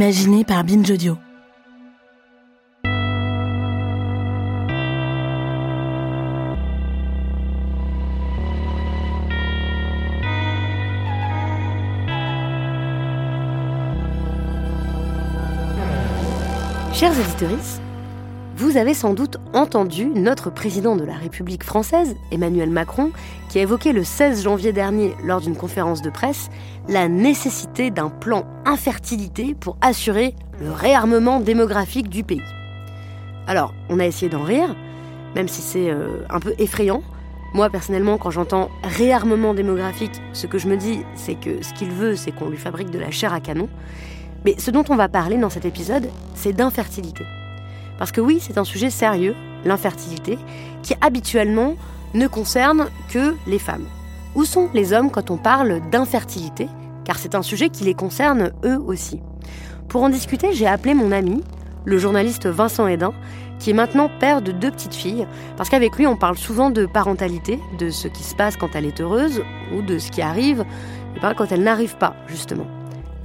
[0.00, 1.18] Imaginé par Binge Audio.
[16.94, 17.58] Chers auditeurs,
[18.58, 23.12] vous avez sans doute entendu notre président de la République française, Emmanuel Macron,
[23.48, 26.50] qui a évoqué le 16 janvier dernier lors d'une conférence de presse
[26.88, 32.42] la nécessité d'un plan infertilité pour assurer le réarmement démographique du pays.
[33.46, 34.74] Alors, on a essayé d'en rire,
[35.36, 37.04] même si c'est euh, un peu effrayant.
[37.54, 41.92] Moi, personnellement, quand j'entends réarmement démographique, ce que je me dis, c'est que ce qu'il
[41.92, 43.68] veut, c'est qu'on lui fabrique de la chair à canon.
[44.44, 47.22] Mais ce dont on va parler dans cet épisode, c'est d'infertilité.
[47.98, 50.38] Parce que oui, c'est un sujet sérieux, l'infertilité,
[50.82, 51.74] qui habituellement
[52.14, 53.86] ne concerne que les femmes.
[54.34, 56.68] Où sont les hommes quand on parle d'infertilité?
[57.04, 59.20] Car c'est un sujet qui les concerne eux aussi.
[59.88, 61.42] Pour en discuter, j'ai appelé mon ami,
[61.84, 63.12] le journaliste Vincent Hédin,
[63.58, 66.86] qui est maintenant père de deux petites filles, parce qu'avec lui on parle souvent de
[66.86, 69.42] parentalité, de ce qui se passe quand elle est heureuse,
[69.74, 70.64] ou de ce qui arrive
[71.16, 72.66] eh ben, quand elle n'arrive pas, justement.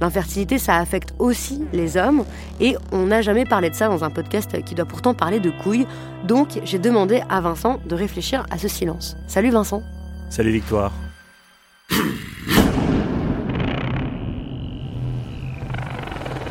[0.00, 2.24] L'infertilité, ça affecte aussi les hommes
[2.60, 5.50] et on n'a jamais parlé de ça dans un podcast qui doit pourtant parler de
[5.50, 5.86] couilles.
[6.24, 9.16] Donc j'ai demandé à Vincent de réfléchir à ce silence.
[9.26, 9.82] Salut Vincent.
[10.30, 10.92] Salut Victoire.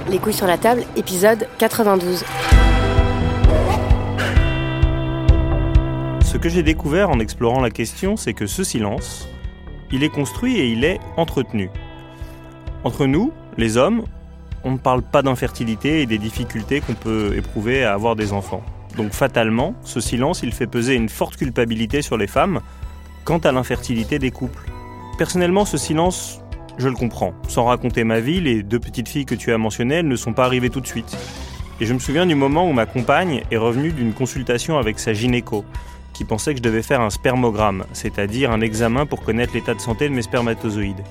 [0.10, 2.24] Les couilles sur la table, épisode 92.
[6.24, 9.28] Ce que j'ai découvert en explorant la question, c'est que ce silence,
[9.92, 11.70] il est construit et il est entretenu.
[12.84, 14.04] Entre nous, les hommes,
[14.66, 18.62] on ne parle pas d'infertilité et des difficultés qu'on peut éprouver à avoir des enfants.
[18.98, 22.60] Donc fatalement, ce silence, il fait peser une forte culpabilité sur les femmes
[23.24, 24.70] quant à l'infertilité des couples.
[25.18, 26.42] Personnellement, ce silence,
[26.78, 27.34] je le comprends.
[27.48, 30.34] Sans raconter ma vie, les deux petites filles que tu as mentionnées, elles ne sont
[30.34, 31.18] pas arrivées tout de suite.
[31.80, 35.14] Et je me souviens du moment où ma compagne est revenue d'une consultation avec sa
[35.14, 35.64] gynéco,
[36.12, 39.80] qui pensait que je devais faire un spermogramme, c'est-à-dire un examen pour connaître l'état de
[39.80, 41.04] santé de mes spermatozoïdes.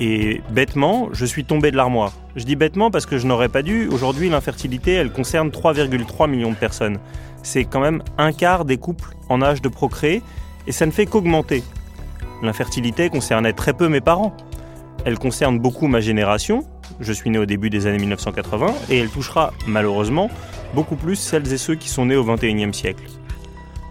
[0.00, 2.12] Et bêtement, je suis tombé de l'armoire.
[2.36, 3.88] Je dis bêtement parce que je n'aurais pas dû.
[3.88, 6.98] Aujourd'hui, l'infertilité, elle concerne 3,3 millions de personnes.
[7.42, 10.22] C'est quand même un quart des couples en âge de procréer,
[10.66, 11.62] et ça ne fait qu'augmenter.
[12.42, 14.36] L'infertilité concernait très peu mes parents.
[15.04, 16.64] Elle concerne beaucoup ma génération,
[17.00, 20.30] je suis né au début des années 1980, et elle touchera malheureusement
[20.74, 23.04] beaucoup plus celles et ceux qui sont nés au 21e siècle.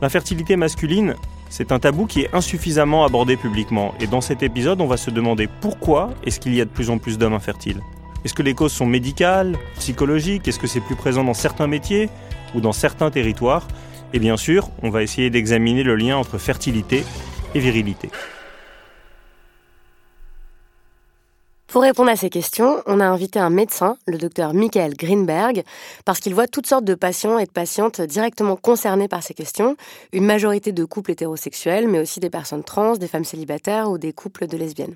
[0.02, 1.16] L'infertilité masculine,
[1.56, 5.12] c'est un tabou qui est insuffisamment abordé publiquement, et dans cet épisode, on va se
[5.12, 7.80] demander pourquoi est-ce qu'il y a de plus en plus d'hommes infertiles.
[8.26, 10.48] Est-ce que les causes sont médicales, psychologiques?
[10.48, 12.10] Est-ce que c'est plus présent dans certains métiers
[12.56, 13.68] ou dans certains territoires?
[14.14, 17.04] Et bien sûr, on va essayer d'examiner le lien entre fertilité
[17.54, 18.10] et virilité.
[21.74, 25.64] Pour répondre à ces questions, on a invité un médecin, le docteur Michael Greenberg,
[26.06, 29.76] parce qu'il voit toutes sortes de patients et de patientes directement concernés par ces questions,
[30.12, 34.14] une majorité de couples hétérosexuels, mais aussi des personnes trans, des femmes célibataires ou des
[34.14, 34.94] couples de lesbiennes.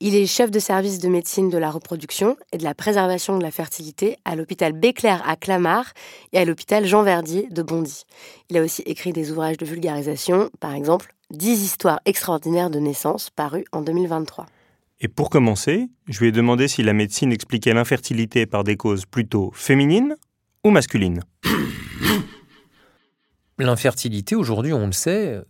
[0.00, 3.42] Il est chef de service de médecine de la reproduction et de la préservation de
[3.42, 5.94] la fertilité à l'hôpital Béclair à Clamart
[6.34, 8.04] et à l'hôpital Jean Verdier de Bondy.
[8.50, 13.30] Il a aussi écrit des ouvrages de vulgarisation, par exemple 10 histoires extraordinaires de naissance
[13.30, 14.44] parues en 2023.
[15.04, 19.04] Et pour commencer, je lui ai demandé si la médecine expliquait l'infertilité par des causes
[19.04, 20.14] plutôt féminines
[20.62, 21.24] ou masculines.
[23.58, 25.40] L'infertilité, aujourd'hui, on le sait,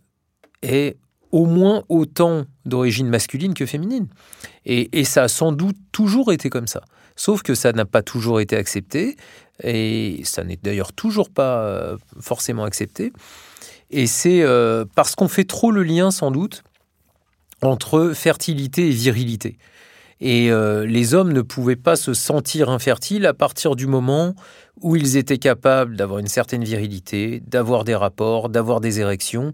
[0.63, 0.97] est
[1.31, 4.07] au moins autant d'origine masculine que féminine.
[4.65, 6.81] Et, ça a sans doute toujours été comme ça.
[7.15, 9.17] Sauf que ça n'a pas toujours été accepté,
[9.61, 13.13] et ça n'est d'ailleurs toujours pas forcément accepté.
[13.91, 16.63] Et c'est euh, parce qu'on fait trop le lien, sans doute,
[17.63, 19.57] entre fertilité et virilité.
[20.19, 24.35] Et euh, les hommes ne pouvaient pas se sentir infertiles à partir du moment
[24.81, 29.53] où ils étaient capables d'avoir une certaine virilité, d'avoir des rapports, d'avoir des érections,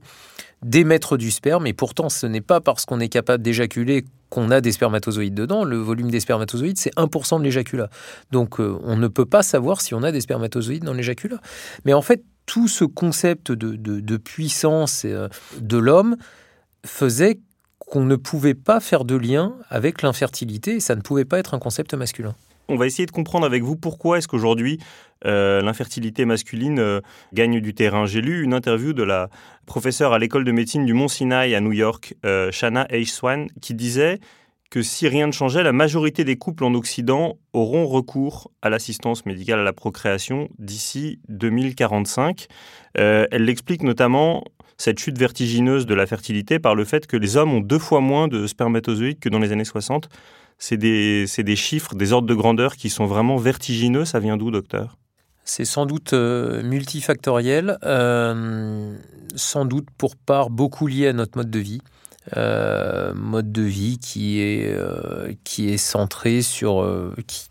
[0.62, 1.66] d'émettre du sperme.
[1.66, 5.64] Et pourtant, ce n'est pas parce qu'on est capable d'éjaculer qu'on a des spermatozoïdes dedans.
[5.64, 7.90] Le volume des spermatozoïdes, c'est 1% de l'éjaculat.
[8.32, 11.40] Donc, euh, on ne peut pas savoir si on a des spermatozoïdes dans l'éjaculat.
[11.86, 15.30] Mais en fait, tout ce concept de, puissance euh,
[15.60, 16.16] de l'homme
[16.86, 17.40] faisait
[17.90, 21.54] qu'on ne pouvait pas faire de lien avec l'infertilité et ça ne pouvait pas être
[21.54, 22.36] un concept masculin.
[22.68, 24.80] On va essayer de comprendre avec vous pourquoi est-ce qu'aujourd'hui
[25.26, 27.02] euh, l'infertilité masculine euh,
[27.34, 28.06] gagne du terrain.
[28.06, 29.30] J'ai lu une interview de la
[29.66, 33.08] professeure à l'école de médecine du Mont Sinai à New York, euh, Shana H.
[33.08, 34.20] Swan, qui disait
[34.70, 39.26] que si rien ne changeait, la majorité des couples en Occident auront recours à l'assistance
[39.26, 42.48] médicale à la procréation d'ici 2045.
[42.94, 44.44] elle l'explique notamment
[44.78, 48.00] cette chute vertigineuse de la fertilité par le fait que les hommes ont deux fois
[48.00, 50.08] moins de spermatozoïdes que dans les années 60
[50.60, 54.06] c'est des, des, chiffres, des ordres de grandeur qui sont vraiment vertigineux.
[54.06, 54.98] Ça vient d'où, docteur?
[55.46, 58.96] C'est sans doute euh, multifactoriel, euh,
[59.36, 61.82] sans doute pour part beaucoup lié à notre mode de vie.
[62.38, 64.76] Euh, mode de vie qui est,
[65.60, 66.88] est centré sur...
[67.28, 67.50] Qui,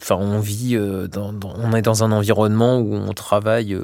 [0.00, 3.78] enfin, on vit, on est dans un environnement où on travaille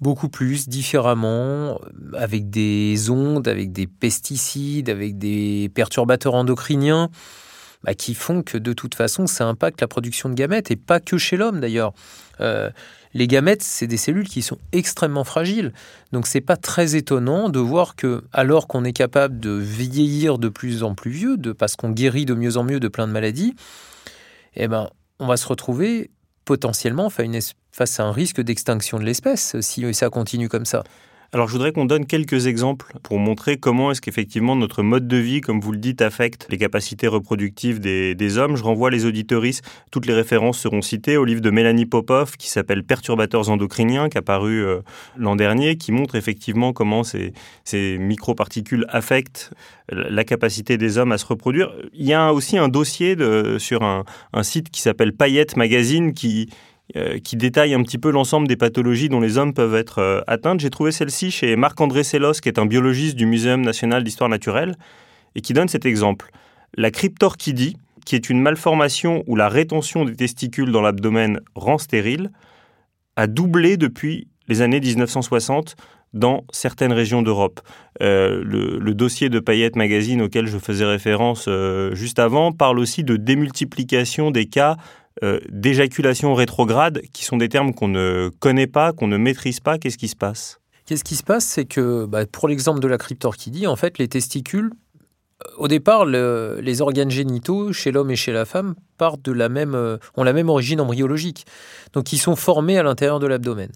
[0.00, 1.80] beaucoup plus, différemment,
[2.16, 7.10] avec des ondes, avec des pesticides, avec des perturbateurs endocriniens.
[7.82, 11.00] Bah, qui font que de toute façon, ça impacte la production de gamètes, et pas
[11.00, 11.94] que chez l'homme d'ailleurs.
[12.40, 12.70] Euh,
[13.12, 15.72] les gamètes, c'est des cellules qui sont extrêmement fragiles.
[16.12, 20.48] Donc c'est pas très étonnant de voir que, alors qu'on est capable de vieillir de
[20.48, 23.54] plus en plus vieux, parce qu'on guérit de mieux en mieux de plein de maladies,
[24.54, 26.10] eh ben, on va se retrouver
[26.44, 30.82] potentiellement face à un risque d'extinction de l'espèce si ça continue comme ça.
[31.32, 35.16] Alors je voudrais qu'on donne quelques exemples pour montrer comment est-ce qu'effectivement notre mode de
[35.16, 38.56] vie, comme vous le dites, affecte les capacités reproductives des, hommes.
[38.56, 42.48] Je renvoie les auditoristes, toutes les références seront citées au livre de Mélanie Popov qui
[42.48, 44.80] s'appelle Perturbateurs endocriniens, qui a paru euh,
[45.16, 49.52] l'an dernier, qui montre effectivement comment ces, ces microparticules affectent
[49.92, 51.72] la capacité des hommes à se reproduire.
[51.94, 53.16] Il y a aussi un dossier
[53.58, 54.04] sur un,
[54.42, 56.48] site qui s'appelle Payette Magazine qui
[57.22, 60.56] qui détaille un petit peu l'ensemble des pathologies dont les hommes peuvent être euh, atteints.
[60.58, 64.74] J'ai trouvé celle-ci chez Marc-André Sellos, qui est un biologiste du Muséum national d'histoire naturelle,
[65.34, 66.30] et qui donne cet exemple.
[66.76, 72.30] La cryptorchidie, qui est une malformation où la rétention des testicules dans l'abdomen rend stérile,
[73.16, 75.76] a doublé depuis les années 1960
[76.12, 77.60] dans certaines régions d'Europe.
[78.02, 81.48] Euh, le, dossier de Payette Magazine auquel je faisais référence
[81.92, 84.76] juste avant parle aussi de démultiplication des cas
[85.22, 89.76] euh, d'éjaculation rétrograde, qui sont des termes qu'on ne connaît pas, qu'on ne maîtrise pas.
[89.76, 90.60] Qu'est-ce qui se passe?
[90.86, 91.44] Qu'est-ce qui se passe?
[91.44, 94.70] C'est que, bah, pour l'exemple de la cryptorchidie, en fait, les testicules,
[95.44, 99.50] euh, au départ, les organes génitaux chez l'homme et chez la femme partent de la
[99.50, 101.44] même, euh, ont la même origine embryologique.
[101.92, 103.70] Donc, ils sont formés à l'intérieur de l'abdomen.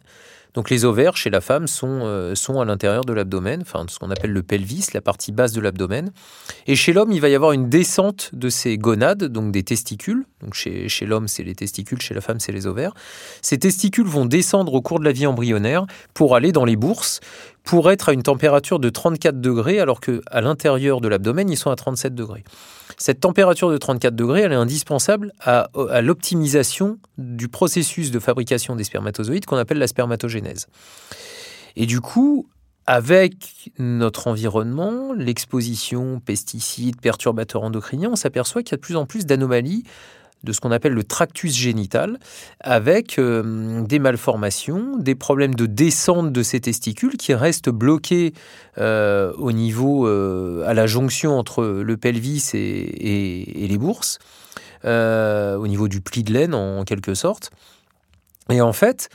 [0.54, 3.98] Donc les ovaires chez la femme sont, euh, sont à l'intérieur de l'abdomen, enfin ce
[3.98, 6.12] qu'on appelle le pelvis, la partie basse de l'abdomen.
[6.66, 10.24] Et chez l'homme, il va y avoir une descente de ces gonades, donc des testicules.
[10.40, 12.94] Donc chez, chez l'homme, c'est les testicules, chez la femme, c'est les ovaires.
[13.42, 17.20] Ces testicules vont descendre au cours de la vie embryonnaire pour aller dans les bourses,
[17.64, 21.70] pour être à une température de 34 degrés, alors qu'à l'intérieur de l'abdomen, ils sont
[21.70, 22.44] à 37 degrés.
[22.98, 25.68] Cette température de 34 degrés, elle est indispensable à,
[26.02, 30.66] l'optimisation du processus de fabrication des spermatozoïdes qu'on appelle la spermatogénèse.
[31.76, 32.46] Et du coup,
[32.86, 39.06] avec notre environnement, l'exposition, pesticides, perturbateurs endocriniens, on s'aperçoit qu'il y a de plus en
[39.06, 39.84] plus d'anomalies
[40.44, 42.18] de ce qu'on appelle le tractus génital,
[42.60, 48.34] avec euh, des malformations, des problèmes de descente de ces testicules qui restent bloqués
[48.78, 54.18] euh, au niveau, euh, à la jonction entre le pelvis et, les bourses,
[54.84, 57.50] au niveau du pli de laine en, quelque sorte.
[58.50, 59.08] Et en fait,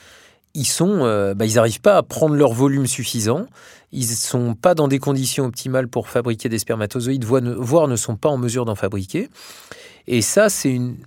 [0.55, 0.99] ils sont,
[1.35, 3.45] bah, ils n'arrivent pas à prendre leur volume suffisant.
[3.91, 8.15] Ils ne sont pas dans des conditions optimales pour fabriquer des spermatozoïdes, voire ne sont
[8.15, 9.29] pas en mesure d'en fabriquer.
[10.07, 10.97] Et ça, c'est une,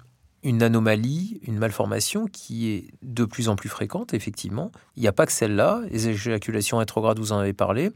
[0.44, 4.72] une anomalie, une malformation qui est de plus en plus fréquente, effectivement.
[4.96, 7.90] Il n'y a pas que celle-là, les éjaculations rétrogrades, vous en avez parlé.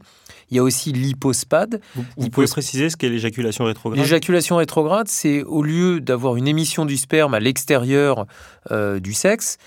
[0.49, 1.81] Il y a aussi l'hypospade.
[2.15, 3.99] Vous, pouvez préciser ce qu'est l'éjaculation rétrograde?
[3.99, 8.25] L'éjaculation rétrograde, c'est au lieu d'avoir une émission du sperme à l'extérieur
[8.71, 9.57] euh, du sexe,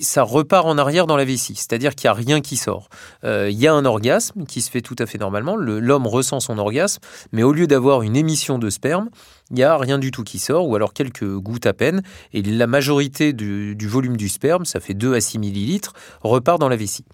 [0.00, 2.88] ça repart en arrière dans la vessie, c'est-à-dire qu'il n'y a rien qui sort.
[3.24, 6.40] Euh, il y a un orgasme qui se fait tout à fait normalement, l'homme ressent
[6.40, 7.00] son orgasme,
[7.32, 9.08] mais au lieu d'avoir une émission de sperme,
[9.50, 12.02] il n'y a rien du tout qui sort, ou alors quelques gouttes à peine,
[12.32, 16.68] et la majorité du, volume du sperme, ça fait 2 à 6 millilitres, repart dans
[16.68, 17.04] la vessie.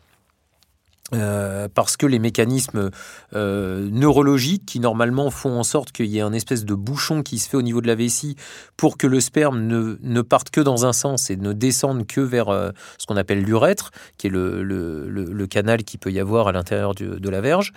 [1.15, 2.91] Euh, parce que les mécanismes
[3.35, 7.39] euh, neurologiques qui normalement font en sorte qu'il y ait un espèce de bouchon qui
[7.39, 8.37] se fait au niveau de la vessie
[8.79, 12.49] pour que le sperme ne, parte que dans un sens et ne descende que vers
[12.49, 16.95] euh, ce qu'on appelle l'urètre, qui est le, canal qui peut y avoir à l'intérieur
[16.95, 17.73] de la verge,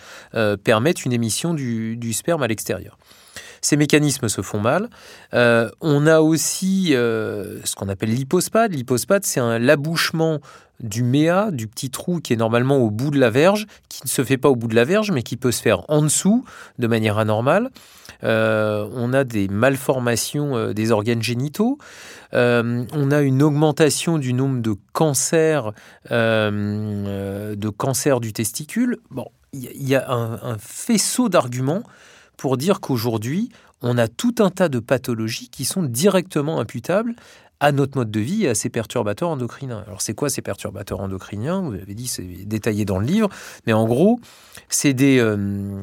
[0.63, 2.98] permettent une émission du, sperme à l'extérieur.
[3.62, 4.89] Ces mécanismes se font mal.
[5.34, 8.74] on a aussi ce qu'on appelle l'hypospade.
[8.74, 10.39] L'hypospade, c'est l'abouchement
[10.79, 14.10] du méa, du petit trou qui est normalement au bout de la verge, qui ne
[14.10, 16.46] se fait pas au bout de la verge, mais qui peut se faire en dessous
[16.79, 17.70] de manière anormale.
[18.24, 21.77] Euh, on a des malformations euh, des organes génitaux.
[22.34, 25.72] Euh, on a une augmentation du nombre de cancers,
[26.10, 28.98] de cancers du testicule.
[29.12, 31.84] Bon, il y, a un faisceau d'arguments
[32.36, 33.50] pour dire qu'aujourd'hui,
[33.82, 37.15] on a tout un tas de pathologies qui sont directement imputables
[37.59, 39.83] à notre mode de vie et à ces perturbateurs endocriniens.
[39.88, 41.62] Alors c'est quoi ces perturbateurs endocriniens?
[41.62, 43.29] Vous avez dit, c'est détaillé dans le livre,
[43.65, 44.19] mais en gros,
[44.69, 45.19] c'est des...
[45.19, 45.81] Euh,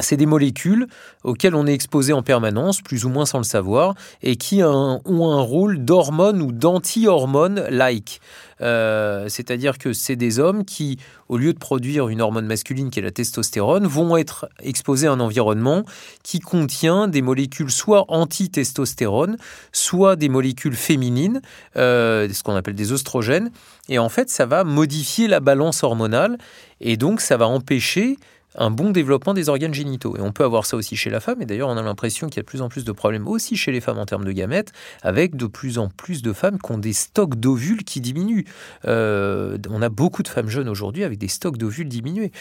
[0.00, 0.86] c'est des molécules
[1.24, 5.00] auxquelles on est exposé en permanence, plus ou moins sans le savoir, et qui ont
[5.06, 8.20] un rôle d'hormone ou d'anti-hormone-like.
[8.62, 12.98] Euh, c'est-à-dire que c'est des hommes qui, au lieu de produire une hormone masculine qui
[12.98, 15.84] est la testostérone, vont être exposés à un environnement
[16.22, 19.36] qui contient des molécules soit anti-testostérone,
[19.72, 21.40] soit des molécules féminines,
[21.76, 23.50] euh, ce qu'on appelle des oestrogènes.
[23.88, 26.36] Et en fait, ça va modifier la balance hormonale,
[26.80, 28.16] et donc ça va empêcher
[28.56, 30.16] un bon développement des organes génitaux.
[30.16, 32.36] Et on peut avoir ça aussi chez la femme, et d'ailleurs on a l'impression qu'il
[32.36, 34.32] y a de plus en plus de problèmes aussi chez les femmes en termes de
[34.32, 38.44] gamètes, avec de plus en plus de femmes qui ont des stocks d'ovules qui diminuent.
[38.86, 42.32] Euh, on a beaucoup de femmes jeunes aujourd'hui avec des stocks d'ovules diminués,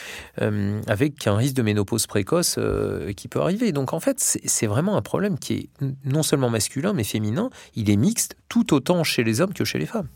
[0.42, 3.72] euh, avec un risque de ménopause précoce euh, qui peut arriver.
[3.72, 7.50] Donc en fait, c'est vraiment un problème qui est non seulement masculin, mais féminin.
[7.76, 10.08] Il est mixte tout autant chez les hommes que chez les femmes.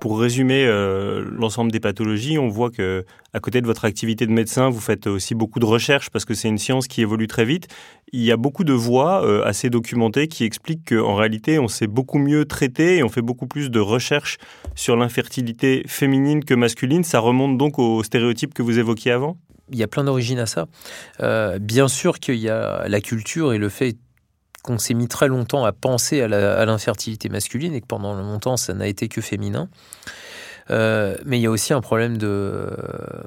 [0.00, 4.32] Pour résumer euh, l'ensemble des pathologies, on voit que à côté de votre activité de
[4.32, 7.44] médecin, vous faites aussi beaucoup de recherches parce que c'est une science qui évolue très
[7.44, 7.68] vite.
[8.12, 11.86] Il y a beaucoup de voix euh, assez documentées qui expliquent qu'en réalité, on sait
[11.86, 14.38] beaucoup mieux traiter et on fait beaucoup plus de recherches
[14.74, 17.04] sur l'infertilité féminine que masculine.
[17.04, 19.36] Ça remonte donc aux stéréotypes que vous évoquiez avant?
[19.70, 20.66] Il y a plein d'origines à ça.
[21.20, 23.96] Euh, bien sûr qu'il y a la culture et le fait
[24.64, 28.72] qu'on s'est mis très longtemps à penser à l'infertilité masculine et que pendant longtemps ça
[28.72, 29.68] n'a été que féminin.
[30.70, 32.70] Euh, mais il y a aussi un problème de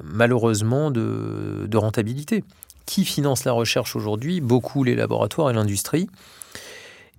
[0.03, 2.43] malheureusement de, de rentabilité.
[2.87, 4.41] Qui finance la recherche aujourd'hui?
[4.41, 6.09] Beaucoup les laboratoires et l'industrie.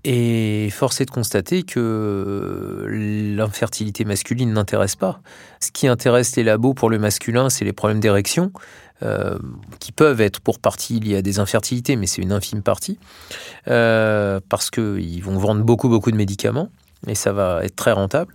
[0.05, 5.21] Et force est de constater que l'infertilité masculine n'intéresse pas.
[5.61, 8.53] Ce qui intéresse les labos pour le masculin, c'est les problèmes d'érection.
[9.05, 9.39] Euh,
[9.79, 12.99] qui peuvent être pour partie liés à des infertilités, mais c'est une infime partie,
[13.69, 16.69] euh, parce qu'ils vont vendre beaucoup, beaucoup de médicaments,
[17.07, 18.35] et ça va être très rentable.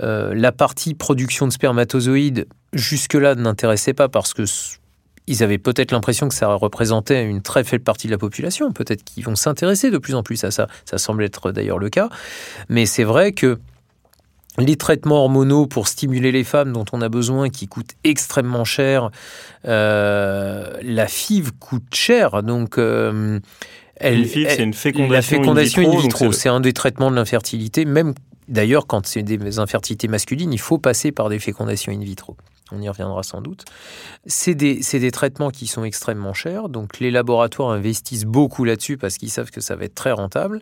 [0.00, 4.44] Euh, la partie production de spermatozoïdes, jusque-là, n'intéressait pas parce que
[5.26, 8.72] ils avaient peut-être l'impression que ça représentait une très faible partie de la population.
[8.72, 10.68] Peut-être qu'ils vont s'intéresser de plus en plus à ça.
[10.86, 12.08] Ça semble être d'ailleurs le cas.
[12.70, 13.58] Mais c'est vrai que
[14.58, 19.10] les traitements hormonaux pour stimuler les femmes dont on a besoin qui coûtent extrêmement cher.
[19.64, 23.40] Euh, la FIV coûte cher, donc euh,
[23.96, 26.32] elle, c'est une fécondation, la fécondation in vitro.
[26.32, 27.84] c'est un des traitements de l'infertilité.
[27.84, 28.14] Même
[28.48, 32.36] d'ailleurs, quand c'est des infertilités masculines, il faut passer par des fécondations in vitro.
[32.70, 33.64] On y reviendra sans doute.
[34.26, 39.16] C'est des, des, traitements qui sont extrêmement chers, donc les laboratoires investissent beaucoup là-dessus parce
[39.16, 40.60] qu'ils savent que ça va être très rentable.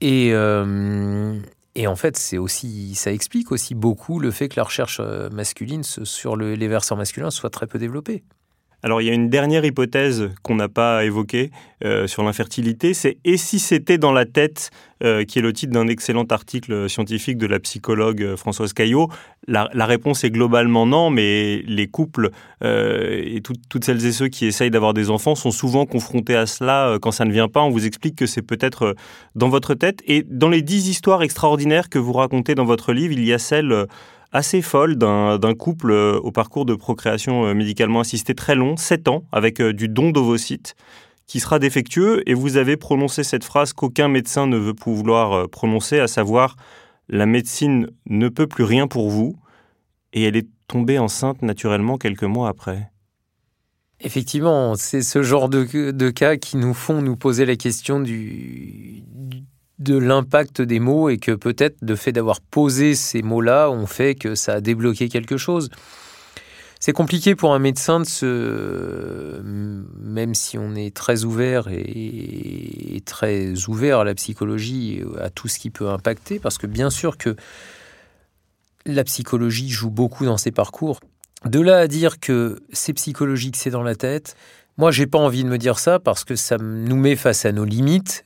[0.00, 1.34] Et, euh,
[1.74, 5.30] et en fait, c'est aussi, ça explique aussi beaucoup le fait que la recherche euh,
[5.30, 8.24] masculine sur les versants masculins soit très peu développée.
[8.84, 11.52] Alors il y a une dernière hypothèse qu'on n'a pas évoquée
[11.84, 14.70] euh, sur l'infertilité, c'est et si c'était dans la tête,
[15.04, 19.08] euh, qui est le titre d'un excellent article scientifique de la psychologue euh, Françoise Caillot?
[19.46, 22.30] La, réponse est globalement non, mais les couples
[22.62, 26.96] et toutes celles et ceux qui essayent d'avoir des enfants sont souvent confrontés à cela
[27.02, 27.60] quand ça ne vient pas.
[27.60, 28.94] On vous explique que c'est peut-être
[29.34, 30.00] dans votre tête.
[30.06, 33.38] Et dans les dix histoires extraordinaires que vous racontez dans votre livre, il y a
[33.40, 33.88] celle
[34.32, 39.08] assez folle d'un couple euh, au parcours de procréation euh, médicalement assistée très long, 7
[39.08, 40.74] ans, avec euh, du don d'ovocytes,
[41.26, 42.28] qui sera défectueux.
[42.28, 46.56] Et vous avez prononcé cette phrase qu'aucun médecin ne veut pouvoir prononcer, à savoir
[47.08, 49.36] la médecine ne peut plus rien pour vous.
[50.14, 52.90] Et elle est tombée enceinte naturellement quelques mois après.
[54.00, 59.04] Effectivement, c'est ce genre de, de, cas qui nous font nous poser la question du,
[59.78, 64.14] de l'impact des mots et que peut-être le fait d'avoir posé ces mots-là ont fait
[64.14, 65.70] que ça a débloqué quelque chose.
[66.78, 69.40] C'est compliqué pour un médecin de se,
[70.00, 75.60] même si on est très ouvert et très ouvert à la psychologie, à tout ce
[75.60, 77.36] qui peut impacter, parce que bien sûr que
[78.84, 80.98] la psychologie joue beaucoup dans ces parcours.
[81.44, 84.36] De là à dire que c'est psychologique, c'est dans la tête,
[84.76, 87.52] moi j'ai pas envie de me dire ça parce que ça nous met face à
[87.52, 88.24] nos limites.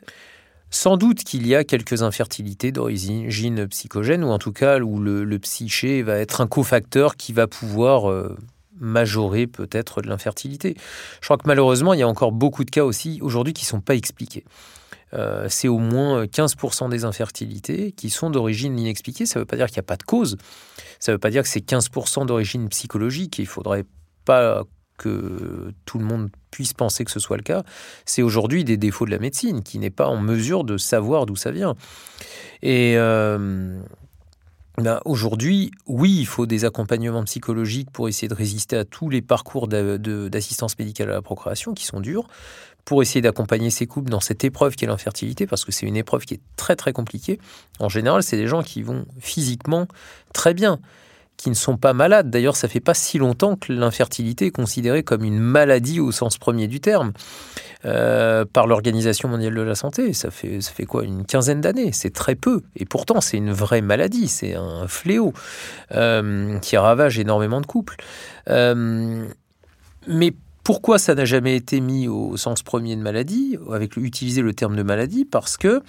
[0.70, 5.38] Sans doute qu'il y a quelques infertilités d'origine psychogène, ou en tout cas où le,
[5.38, 8.36] psyché va être un cofacteur qui va pouvoir euh,
[8.78, 10.76] majorer peut-être de l'infertilité.
[11.20, 13.68] Je crois que malheureusement, il y a encore beaucoup de cas aussi aujourd'hui qui ne
[13.68, 14.44] sont pas expliqués.
[15.14, 19.24] Euh, c'est au moins 15% des infertilités qui sont d'origine inexpliquée.
[19.24, 20.36] Ça ne veut pas dire qu'il n'y a pas de cause.
[20.98, 23.38] Ça ne veut pas dire que c'est 15% d'origine psychologique.
[23.38, 23.84] Il ne faudrait
[24.24, 24.64] pas
[24.96, 27.62] que tout le monde puisse penser que ce soit le cas,
[28.04, 31.36] c'est aujourd'hui des défauts de la médecine qui n'est pas en mesure de savoir d'où
[31.36, 31.74] ça vient.
[32.62, 33.78] Et euh,
[34.78, 39.22] ben, aujourd'hui, oui, il faut des accompagnements psychologiques pour essayer de résister à tous les
[39.22, 42.26] parcours d'assistance médicale à la procréation qui sont durs,
[42.84, 45.96] pour essayer d'accompagner ces couples dans cette épreuve qui est l'infertilité, parce que c'est une
[45.96, 47.40] épreuve qui est très très compliquée.
[47.80, 49.88] En général, c'est des gens qui vont physiquement
[50.32, 50.78] très bien,
[51.36, 52.30] qui ne sont pas malades.
[52.30, 56.38] D'ailleurs, ça fait pas si longtemps que l'infertilité est considérée comme une maladie au sens
[56.38, 57.12] premier du terme
[57.84, 60.12] euh, par l'Organisation mondiale de la santé.
[60.12, 61.04] Ça fait, ça fait quoi?
[61.04, 61.92] Une quinzaine d'années.
[61.92, 62.62] C'est très peu.
[62.74, 64.28] Et pourtant, c'est une vraie maladie.
[64.28, 65.32] C'est un fléau
[65.92, 67.96] euh, qui ravage énormément de couples.
[68.48, 69.26] Euh,
[70.06, 70.32] mais
[70.64, 74.74] pourquoi ça n'a jamais été mis au sens premier de maladie, avec utiliser le terme
[74.74, 75.82] de maladie Parce que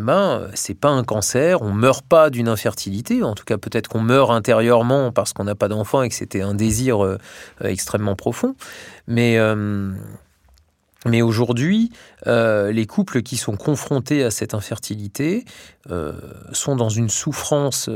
[0.00, 4.00] ben, c'est pas un cancer, on meurt pas d'une infertilité, en tout cas peut-être qu'on
[4.00, 7.18] meurt intérieurement parce qu'on n'a pas d'enfant et que c'était un désir euh,
[7.62, 8.54] extrêmement profond,
[9.06, 9.90] mais euh,
[11.04, 11.90] mais aujourd'hui,
[12.28, 15.44] euh, les couples qui sont confrontés à cette infertilité
[16.52, 17.90] sont dans une souffrance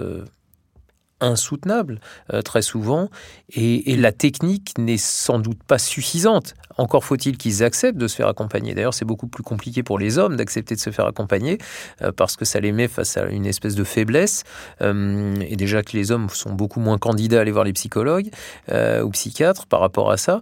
[1.20, 2.00] insoutenable
[2.32, 3.08] euh, très souvent
[3.54, 6.54] et, la technique n'est sans doute pas suffisante.
[6.76, 8.74] Encore faut-il qu'ils acceptent de se faire accompagner.
[8.74, 11.56] D'ailleurs, c'est beaucoup plus compliqué pour les hommes d'accepter de se faire accompagner
[12.02, 14.44] euh, parce que ça les met face à une espèce de faiblesse
[14.82, 18.30] euh, et déjà que les hommes sont beaucoup moins candidats à aller voir les psychologues
[18.68, 20.40] ou psychiatres par rapport à ça.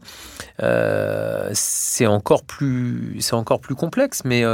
[1.53, 4.45] c'est encore plus c'est encore plus complexe mais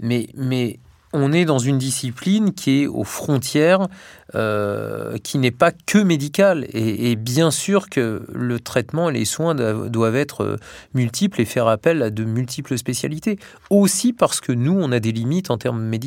[0.00, 0.78] mais mais
[1.12, 3.88] on est dans une discipline qui est aux frontières,
[4.34, 6.66] euh, qui n'est pas que médicale.
[6.72, 10.56] Et, bien sûr que le traitement et les soins doivent être euh,
[10.94, 13.38] multiples et faire appel à de multiples spécialités.
[13.70, 16.02] Aussi parce que nous, on a des limites en termes médicaux.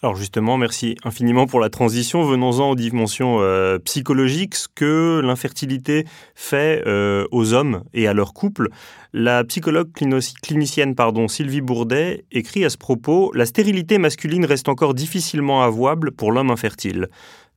[0.00, 2.22] Alors justement, merci infiniment pour la transition.
[2.22, 6.04] Venons-en aux dimensions euh, psychologiques, ce que l'infertilité
[6.36, 8.68] fait euh, aux hommes et à leur couple.
[9.12, 10.94] La psychologue clinicienne
[11.26, 16.52] Sylvie Bourdet écrit à ce propos La stérilité masculine reste encore difficilement avouable pour l'homme
[16.52, 17.08] infertile.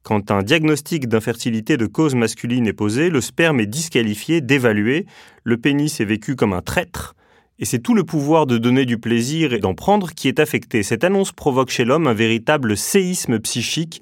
[0.01, 5.05] Quand un diagnostic d'infertilité de cause masculine est posé, le sperme est disqualifié, dévalué,
[5.43, 7.13] le pénis est vécu comme un traître,
[7.61, 10.81] et c'est tout le pouvoir de donner du plaisir et d'en prendre qui est affecté.
[10.81, 14.01] Cette annonce provoque chez l'homme un véritable séisme psychique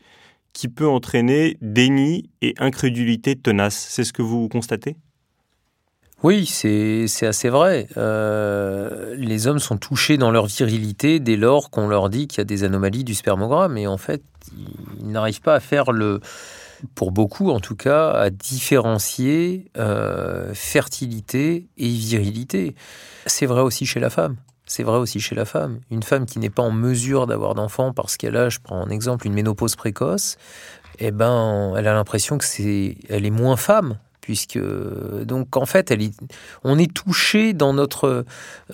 [0.54, 3.88] qui peut entraîner déni et incrédulité tenace.
[3.90, 4.96] C'est ce que vous constatez?
[6.24, 7.88] Oui, c'est assez vrai.
[7.98, 12.42] Euh, les hommes sont touchés dans leur virilité dès lors qu'on leur dit qu'il y
[12.42, 13.78] a des anomalies du spermogramme.
[13.78, 14.22] Et en fait,
[15.00, 16.22] ils n'arrivent pas à faire le,
[16.96, 22.76] pour beaucoup en tout cas, à différencier euh, fertilité et virilité.
[23.26, 24.36] C'est vrai aussi chez la femme.
[24.66, 25.80] C'est vrai aussi chez la femme.
[25.90, 28.90] Une femme qui n'est pas en mesure d'avoir d'enfants parce qu'elle a, je prends en
[28.90, 30.38] exemple, une ménopause précoce,
[31.00, 34.60] eh ben, elle a l'impression que c'est, elle est moins femme puisque
[35.24, 35.92] donc en fait
[36.64, 38.26] on est touché dans notre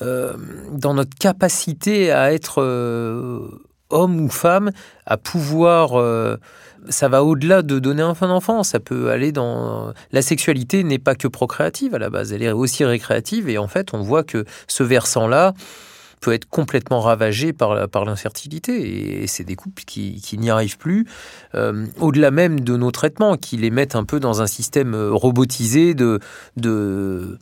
[0.01, 0.33] euh,
[0.73, 4.71] dans notre capacité à être euh, homme ou femme
[5.05, 5.91] à pouvoir
[6.89, 8.63] ça va au-delà de donner un fin d'enfant.
[8.63, 9.93] Ça peut aller dans.
[10.11, 13.49] La sexualité n'est pas que procréative à la base, elle est aussi récréative.
[13.49, 15.53] Et en fait, on voit que ce versant-là
[16.21, 19.21] peut être complètement ravagé par, par l'infertilité.
[19.21, 21.05] Et c'est des couples qui, n'y arrivent plus,
[21.53, 25.93] euh, au-delà même de nos traitements, qui les mettent un peu dans un système robotisé
[25.93, 26.19] de.
[26.57, 27.37] de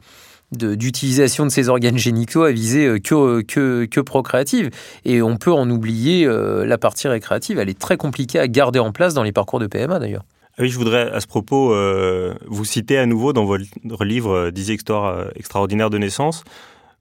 [0.57, 4.69] d'utilisation de, ces organes génitaux à viser euh, que, que, que, procréative.
[5.05, 7.59] Et on peut en oublier euh, la partie récréative.
[7.59, 10.23] Elle est très compliquée à garder en place dans les parcours de PMA d'ailleurs.
[10.57, 13.65] Ah oui, je voudrais à ce propos euh, vous citer à nouveau dans votre
[14.03, 16.43] livre 10 histoires extraordinaires de naissance.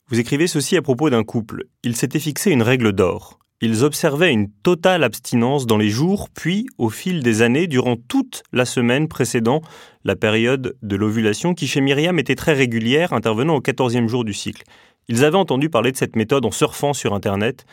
[0.09, 1.65] Vous écrivez ceci à propos d'un couple.
[1.83, 3.39] Il s'était fixé une règle d'or.
[3.65, 8.43] Ils observaient une totale abstinence dans les jours, puis, au fil des années, durant toute
[8.53, 9.63] la semaine précédant
[10.03, 14.33] la période de l'ovulation, qui chez Myriam était très régulière, intervenant au 14e jour du
[14.33, 14.65] cycle.
[15.07, 17.65] Ils avaient entendu parler de cette méthode en surfant sur Internet,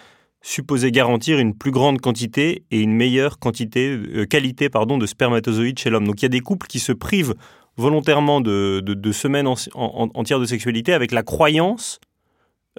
[0.43, 3.38] supposée garantir une plus grande quantité et une meilleure
[3.75, 6.06] euh, qualité de spermatozoïdes chez l'homme.
[6.06, 7.34] Donc il y a des couples qui se privent
[7.78, 11.99] volontairement de, semaines entières de sexualité avec la croyance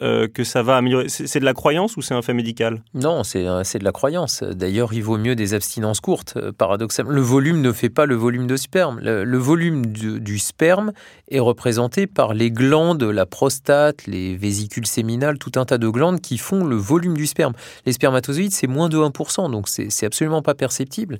[0.02, 2.82] euh, que ça va améliorer C'est de la croyance ou c'est un fait médical?
[2.94, 4.42] Non, c'est de la croyance.
[4.42, 7.12] D'ailleurs, il vaut mieux des abstinences courtes, paradoxalement.
[7.12, 9.00] Le volume ne fait pas le volume de sperme.
[9.00, 10.92] Le, volume du, du, sperme
[11.30, 16.20] est représenté par les glandes, la prostate, les vésicules séminales, tout un tas de glandes
[16.20, 17.52] qui font le volume du sperme.
[17.86, 21.18] Les spermatozoïdes, c'est moins de 1%, donc c'est absolument pas perceptible.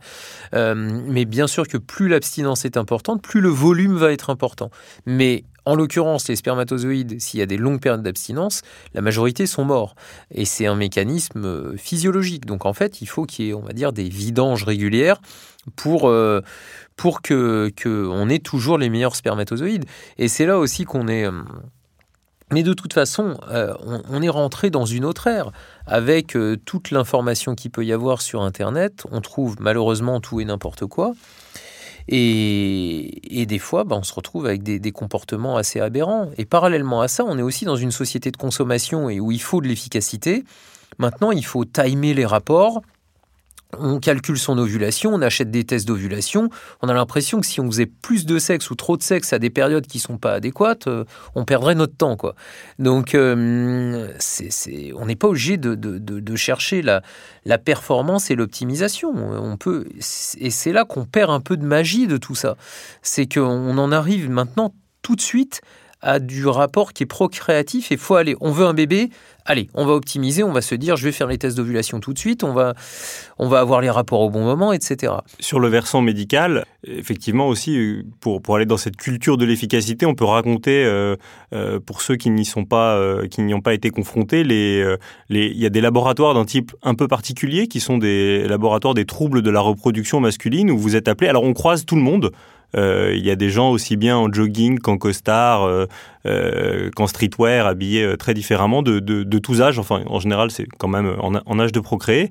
[0.52, 4.70] mais bien sûr que plus l'abstinence est importante, plus le volume va être important.
[5.06, 9.64] Mais en l'occurrence, les spermatozoïdes, s'il y a des longues périodes d'abstinence, la majorité sont
[9.64, 9.94] morts.
[10.34, 12.44] Et c'est un mécanisme euh, physiologique.
[12.44, 15.20] Donc en fait, il faut qu'il y ait, on va dire, des vidanges régulières
[15.76, 16.40] pour, euh,
[16.96, 19.84] pour que, on ait toujours les meilleurs spermatozoïdes.
[20.18, 21.24] Et c'est là aussi qu'on est...
[21.24, 21.42] Euh,
[22.50, 25.52] mais de toute façon, on, est rentré dans une autre ère.
[25.86, 30.84] Avec toute l'information qu'il peut y avoir sur Internet, on trouve malheureusement tout et n'importe
[30.86, 31.12] quoi.
[32.08, 36.30] Et, des fois, bah, on se retrouve avec des, comportements assez aberrants.
[36.38, 39.40] Et parallèlement à ça, on est aussi dans une société de consommation et où il
[39.40, 40.44] faut de l'efficacité.
[40.98, 42.82] Maintenant, il faut timer les rapports
[43.78, 46.50] on calcule son ovulation, on achète des tests d'ovulation.
[46.82, 49.38] On a l'impression que si on faisait plus de sexe ou trop de sexe à
[49.38, 51.04] des périodes qui sont pas adéquates, euh,
[51.34, 52.34] on perdrait notre temps, quoi.
[52.78, 54.12] Donc, euh,
[54.96, 57.02] on n'est pas obligé de, chercher la,
[57.44, 59.12] la, performance et l'optimisation.
[59.14, 59.86] On peut,
[60.38, 62.56] et c'est là qu'on perd un peu de magie de tout ça.
[63.02, 65.60] C'est qu'on en arrive maintenant tout de suite
[66.02, 68.36] à du rapport qui est procréatif et faut aller.
[68.40, 69.10] On veut un bébé,
[69.44, 72.12] allez, on va optimiser, on va se dire, je vais faire les tests d'ovulation tout
[72.12, 72.74] de suite, on va,
[73.38, 75.12] on va avoir les rapports au bon moment, etc.
[75.40, 80.14] Sur le versant médical, effectivement aussi, pour, pour aller dans cette culture de l'efficacité, on
[80.14, 81.16] peut raconter, euh,
[81.52, 84.98] euh, pour ceux qui n'y sont pas, euh, qui n'y ont pas été confrontés, il
[85.30, 89.42] y a des laboratoires d'un type un peu particulier qui sont des laboratoires des troubles
[89.42, 92.30] de la reproduction masculine où vous êtes appelé, alors on croise tout le monde,
[92.76, 95.86] il y a des gens aussi bien en jogging qu'en costard, euh,
[96.26, 99.78] euh, qu'en streetwear, habillés très différemment, de, de, tous âges.
[99.78, 102.30] Enfin, en général, c'est quand même en, âge de procréer.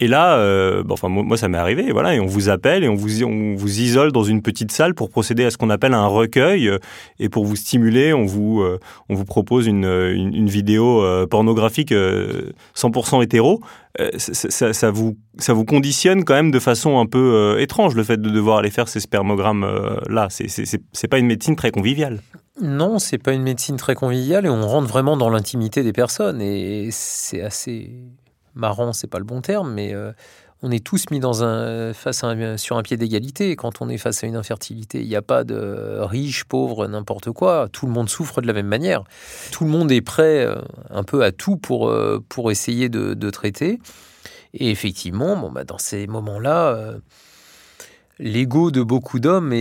[0.00, 3.22] Et là, enfin moi, ça m'est arrivé, voilà, et on vous appelle et on vous
[3.22, 6.70] on vous isole dans une petite salle pour procéder à ce qu'on appelle un recueil
[7.20, 8.64] et pour vous stimuler, on vous
[9.08, 13.60] on vous propose une, une, vidéo pornographique 100% hétéro
[14.00, 18.02] euh, ça, vous, ça vous conditionne quand même de façon un peu euh, étrange le
[18.02, 20.28] fait de devoir aller faire ces spermogrammes euh, là.
[20.30, 22.20] C'est pas une médecine très conviviale.
[22.60, 26.40] Non, c'est pas une médecine très conviviale et on rentre vraiment dans l'intimité des personnes
[26.40, 27.90] et c'est assez
[28.54, 29.94] marrant, c'est pas le bon terme, mais
[30.64, 32.24] on est tous mis dans un, face
[32.56, 35.02] sur un pied d'égalité quand on est face à une infertilité.
[35.02, 37.68] Il n'y a pas de riche, pauvre, n'importe quoi.
[37.70, 39.04] Tout le monde souffre de la même manière.
[39.52, 40.56] Tout le monde est prêt euh,
[40.88, 43.78] un peu à tout pour, euh, pour essayer de, traiter.
[44.54, 46.98] Et effectivement, bon, bah, dans ces moments-là, euh,
[48.18, 49.58] l'ego de beaucoup d'hommes est,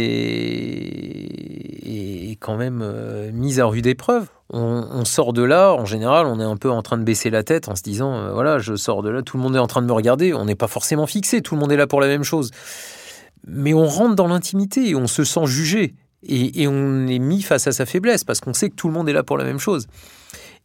[2.31, 2.83] est, quand même
[3.31, 6.83] mis à rude épreuve on, sort de là, en général, on est un peu en
[6.83, 9.37] train de baisser la tête en se disant, euh, voilà, je sors de là, tout
[9.37, 11.61] le monde est en train de me regarder, on n'est pas forcément fixé, tout le
[11.61, 12.51] monde est là pour la même chose.
[13.47, 15.95] Mais on rentre dans l'intimité on se sent jugé.
[16.25, 19.09] Et, on est mis face à sa faiblesse parce qu'on sait que tout le monde
[19.09, 19.87] est là pour la même chose.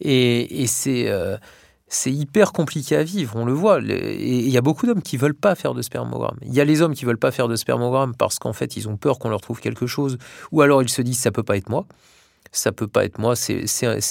[0.01, 1.37] Et, euh,
[1.89, 3.81] c'est hyper compliqué à vivre, on le voit.
[3.81, 6.37] Et il y a beaucoup d'hommes qui veulent pas faire de spermogramme.
[6.43, 8.89] Il y a les hommes qui veulent pas faire de spermogramme parce qu'en fait, ils
[8.89, 10.19] ont peur qu'on leur trouve quelque chose,
[10.53, 11.87] ou alors ils se disent ça peut pas être moi
[12.53, 13.65] ça peut pas être moi, c'est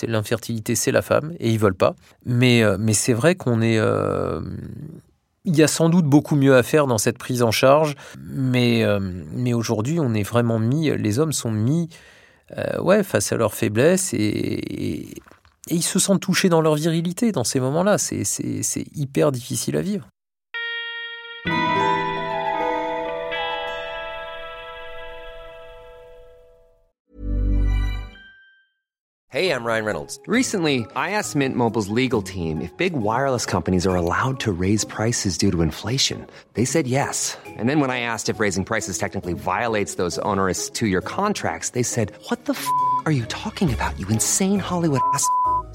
[0.07, 1.95] l'infertilité, c'est la femme, et ils veulent pas.
[2.25, 3.79] Mais, euh, mais c'est vrai qu'on est...
[3.79, 4.41] Euh,
[5.45, 8.83] il y a sans doute beaucoup mieux à faire dans cette prise en charge, mais,
[8.83, 8.99] euh,
[9.31, 11.89] mais aujourd'hui, on est vraiment mis, les hommes sont mis
[12.79, 15.21] ouais, face à leur faiblesse et, et,
[15.69, 17.97] ils se sentent touchés dans leur virilité dans ces moments-là.
[17.97, 20.07] C'est hyper difficile à vivre.
[29.29, 30.19] Hey, I'm Ryan Reynolds.
[30.25, 34.85] Recently, I asked Mint Mobile's legal team if big wireless companies are allowed to raise
[34.85, 36.25] prices due to inflation.
[36.53, 37.37] They said yes.
[37.45, 41.71] And then when I asked if raising prices technically violates those onerous two year contracts,
[41.71, 42.65] they said, What the f
[43.05, 45.27] are you talking about, you insane Hollywood ass?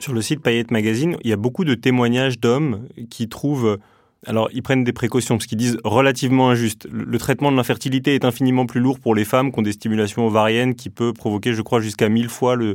[0.00, 3.78] Sur le site Payette Magazine, il y a beaucoup de témoignages d'hommes qui trouvent
[4.26, 6.86] alors, ils prennent des précautions parce qu'ils disent relativement injuste.
[6.90, 10.26] Le, traitement de l'infertilité est infiniment plus lourd pour les femmes qui ont des stimulations
[10.26, 12.74] ovariennes qui peut provoquer, je crois, jusqu'à 1000 fois le,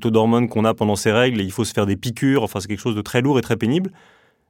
[0.00, 2.42] taux d'hormones qu'on a pendant ces règles et il faut se faire des piqûres.
[2.42, 3.90] Enfin, c'est quelque chose de très lourd et très pénible.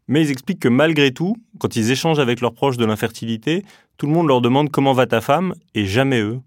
[0.07, 3.65] Mais ils expliquent que malgré tout, quand ils échangent avec leurs proches de l'infertilité,
[3.97, 6.39] tout le monde leur demande comment va ta femme et jamais eux.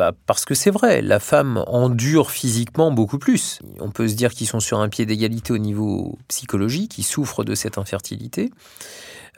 [0.00, 3.58] Bah parce que c'est vrai, la femme endure physiquement beaucoup plus.
[3.80, 7.44] On peut se dire qu'ils sont sur un pied d'égalité au niveau psychologique, ils souffrent
[7.44, 8.50] de cette infertilité.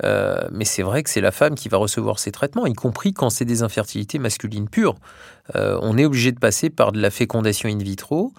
[0.05, 3.13] Euh, mais c'est vrai que c'est la femme qui va recevoir ces traitements, y compris
[3.13, 4.97] quand c'est des infertilités masculines pures.
[5.57, 8.33] Euh, on est obligé de passer par de la fécondation in vitro.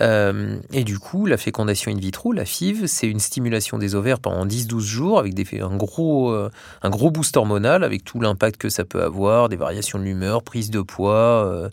[0.00, 4.20] Euh, et du coup, la fécondation in vitro, la FIV, c'est une stimulation des ovaires
[4.20, 8.84] pendant 10-12 jours avec un, gros, un gros boost hormonal avec tout l'impact que ça
[8.84, 11.70] peut avoir, des variations de l'humeur, prise de poids,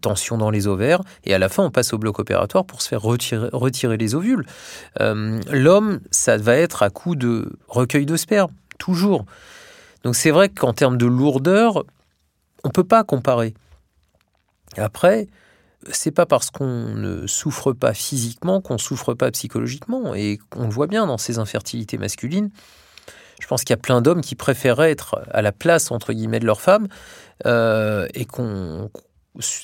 [0.00, 1.00] tension dans les ovaires.
[1.24, 4.14] Et à la fin, on passe au bloc opératoire pour se faire retirer, retirer les
[4.14, 4.46] ovules.
[4.98, 8.43] L'homme, ça va être à coup de recueil de sperme
[8.78, 9.24] toujours.
[10.02, 11.84] Donc c'est vrai qu'en termes de lourdeur,
[12.64, 13.54] on ne peut pas comparer.
[14.76, 15.28] Après,
[15.90, 20.14] c'est pas parce qu'on ne souffre pas physiquement qu'on souffre pas psychologiquement.
[20.14, 22.50] Et on le voit bien dans ces infertilités masculines.
[23.40, 26.40] Je pense qu'il y a plein d'hommes qui préféraient être à la place, entre guillemets,
[26.40, 26.88] de leur femme,
[27.46, 28.90] euh, et qu'on,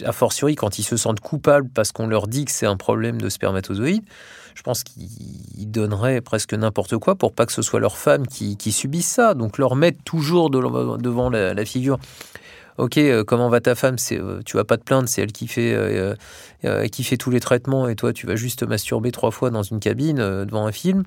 [0.05, 3.21] a fortiori, quand ils se sentent coupables parce qu'on leur dit que c'est un problème
[3.21, 4.05] de spermatozoïdes,
[4.55, 8.57] je pense qu'ils donneraient presque n'importe quoi pour pas que ce soit leur femme qui,
[8.57, 9.35] qui subisse ça.
[9.35, 11.99] Donc leur mettre toujours devant la, figure.
[12.79, 13.97] Ok, euh, comment va ta femme?
[14.13, 17.41] Euh, Tu vas pas te plaindre, c'est elle qui fait, euh, qui fait tous les
[17.41, 21.05] traitements et toi tu vas juste masturber trois fois dans une cabine devant un film.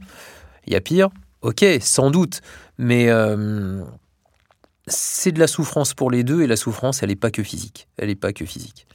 [0.67, 1.09] Il y a pire.
[1.41, 2.41] Ok, sans doute.
[2.77, 3.09] Mais
[4.87, 7.87] c'est de la souffrance pour les deux et la souffrance, elle n'est pas que physique.
[7.97, 8.87] Elle n'est pas que physique.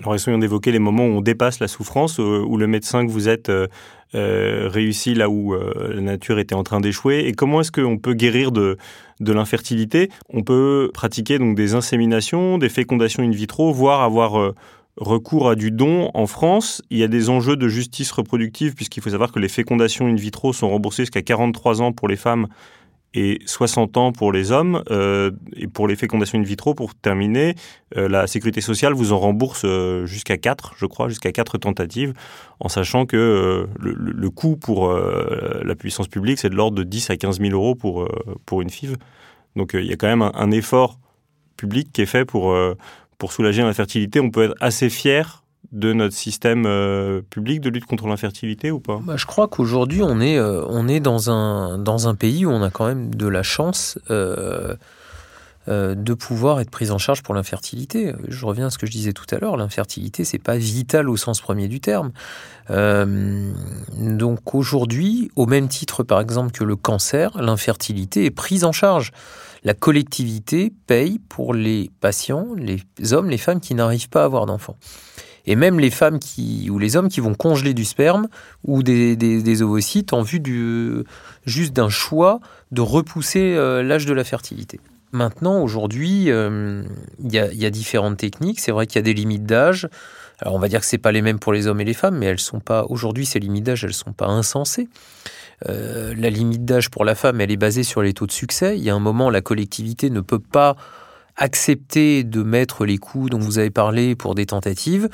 [0.00, 3.10] Alors, essayons d'évoquer les moments où on dépasse la souffrance, euh, où le médecin que
[3.10, 3.66] vous êtes euh,
[4.14, 7.26] euh, réussit là où la nature était en train d'échouer.
[7.26, 8.78] Et comment est-ce qu'on peut guérir de,
[9.20, 10.10] de l'infertilité?
[10.30, 14.52] On peut pratiquer donc des inséminations, des fécondations in vitro, voire avoir
[14.98, 16.82] recours à du don en France.
[16.90, 20.14] Il y a des enjeux de justice reproductive, puisqu'il faut savoir que les fécondations in
[20.14, 22.48] vitro sont remboursées jusqu'à 43 ans pour les femmes
[23.14, 24.82] et 60 ans pour les hommes.
[24.90, 27.54] Euh, et pour les fécondations in vitro, pour terminer,
[27.96, 32.14] euh, la sécurité sociale vous en rembourse euh, jusqu'à 4, je crois, jusqu'à 4 tentatives,
[32.60, 37.10] en sachant que le, le, coût pour la puissance publique, c'est de l'ordre de 10
[37.10, 38.08] à 15 000 euros pour,
[38.46, 38.96] pour une FIV.
[39.56, 40.98] Donc il y a quand même un, un, effort
[41.56, 42.56] public qui est fait pour,
[43.18, 44.20] pour soulager l'infertilité.
[44.20, 48.80] On peut être assez fier de notre système euh, public de lutte contre l'infertilité ou
[48.80, 49.00] pas?
[49.02, 53.14] Bah, Je crois qu'aujourd'hui, on est, euh, dans un pays où on a quand même
[53.14, 54.74] de la chance euh,
[55.68, 58.12] de pouvoir être pris en charge pour l'infertilité.
[58.26, 61.16] Je reviens à ce que je disais tout à l'heure, l'infertilité, c'est pas vital au
[61.16, 62.10] sens premier du terme.
[62.68, 69.12] donc aujourd'hui, au même titre par exemple que le cancer, l'infertilité est prise en charge.
[69.62, 74.46] La collectivité paye pour les patients, les hommes, les femmes qui n'arrivent pas à avoir
[74.46, 74.76] d'enfants.
[75.46, 76.18] Et même les femmes
[76.70, 78.28] ou les hommes qui vont congeler du sperme
[78.64, 81.04] ou des, ovocytes en vue du,
[81.46, 84.80] juste d'un choix de repousser euh, l'âge de la fertilité.
[85.12, 86.82] Maintenant, aujourd'hui, euh,
[87.22, 88.60] il y, a différentes techniques.
[88.60, 89.88] C'est vrai qu'il y a des limites d'âge.
[90.40, 92.16] Alors, on va dire que c'est pas les mêmes pour les hommes et les femmes,
[92.16, 92.86] mais elles sont pas.
[92.88, 94.88] Aujourd'hui, ces limites d'âge, elles sont pas insensées.
[95.68, 98.78] Euh, la limite d'âge pour la femme, elle est basée sur les taux de succès.
[98.78, 100.76] Il y a un moment, la collectivité ne peut pas
[101.36, 105.08] accepter de mettre les coûts dont vous avez parlé pour des tentatives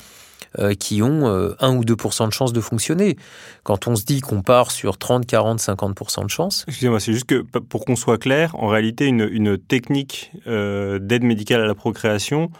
[0.58, 3.16] euh, qui ont 1 euh, ou 2% de chances de fonctionner.
[3.64, 6.64] Quand on se dit qu'on part sur 30, 40, 50% de chances.
[6.66, 11.60] Excusez-moi, c'est juste que pour qu'on soit clair, en réalité, une, technique euh, d'aide médicale
[11.60, 12.50] à la procréation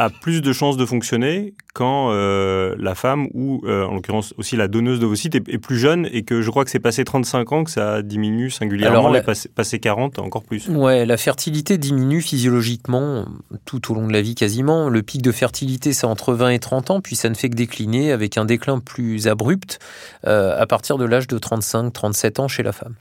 [0.00, 4.56] a plus de chances de fonctionner quand euh, la femme ou euh, en l'occurrence aussi
[4.56, 7.52] la donneuse d'ovocytes est, est, plus jeune et que je crois que c'est passé 35
[7.52, 10.68] ans que ça diminue singulièrement Alors, et passé, passé, 40 encore plus.
[10.70, 13.26] Ouais, la fertilité diminue physiologiquement
[13.66, 14.88] tout au long de la vie quasiment.
[14.88, 17.56] Le pic de fertilité c'est entre 20 et 30 ans puis ça ne fait que
[17.56, 19.80] décliner avec un déclin plus abrupt
[20.26, 22.94] euh, à partir de l'âge de 35-37 ans chez la femme.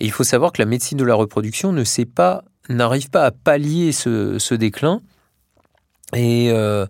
[0.00, 3.24] Et il faut savoir que la médecine de la reproduction ne sait pas n'arrive pas
[3.24, 5.02] à pallier ce, ce déclin
[6.14, 6.86] et euh,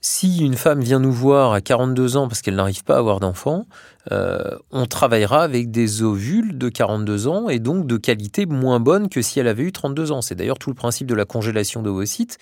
[0.00, 3.20] si une femme vient nous voir à 42 ans parce qu'elle n'arrive pas à avoir
[3.20, 3.66] d'enfant,
[4.12, 9.08] euh, on travaillera avec des ovules de 42 ans et donc de qualité moins bonne
[9.08, 10.22] que si elle avait eu 32 ans.
[10.22, 12.38] C'est d'ailleurs tout le principe de la congélation d'ovocytes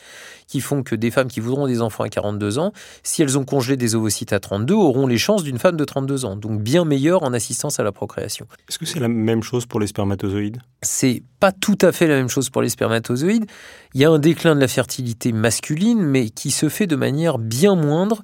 [0.46, 3.44] qui font que des femmes qui voudront des enfants à 42 ans, si elles ont
[3.44, 6.36] congelé des ovocytes à 32, auront les chances d'une femme de 32 ans.
[6.36, 8.46] Donc bien meilleure en assistance à la procréation.
[8.68, 10.58] Est-ce que c'est la même chose pour les spermatozoïdes?
[10.82, 13.46] C'est pas tout à fait la même chose pour les spermatozoïdes.
[13.94, 17.38] Il y a un déclin de la fertilité masculine, mais qui se fait de manière
[17.38, 18.22] bien moindre.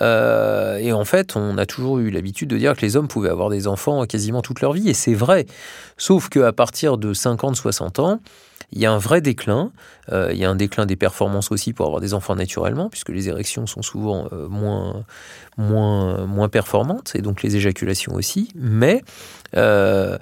[0.00, 3.30] Euh, et en fait, on a toujours eu l'habitude de dire que les hommes pouvaient
[3.30, 5.46] avoir des enfants quasiment toute leur vie, et c'est vrai.
[5.96, 8.20] Sauf qu'à partir de 50-60 ans,
[8.70, 9.72] il y a un vrai déclin.
[10.10, 13.10] Euh, il y a un déclin des performances aussi pour avoir des enfants naturellement, puisque
[13.10, 15.04] les érections sont souvent euh, moins,
[15.56, 18.48] moins, moins performantes, et donc les éjaculations aussi.
[18.56, 19.02] Mais
[19.56, 20.18] euh,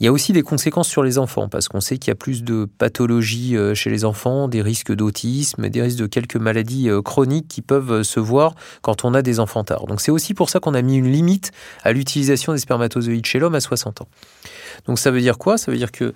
[0.00, 2.16] il y a aussi des conséquences sur les enfants, parce qu'on sait qu'il y a
[2.16, 7.48] plus de pathologies chez les enfants, des risques d'autisme, des risques de quelques maladies chroniques
[7.48, 9.86] qui peuvent se voir quand on a des enfants tard.
[9.86, 11.52] Donc c'est aussi pour ça qu'on a mis une limite
[11.84, 14.08] à l'utilisation des spermatozoïdes chez l'homme à 60 ans.
[14.86, 15.58] Donc ça veut dire quoi?
[15.58, 16.12] Ça veut dire que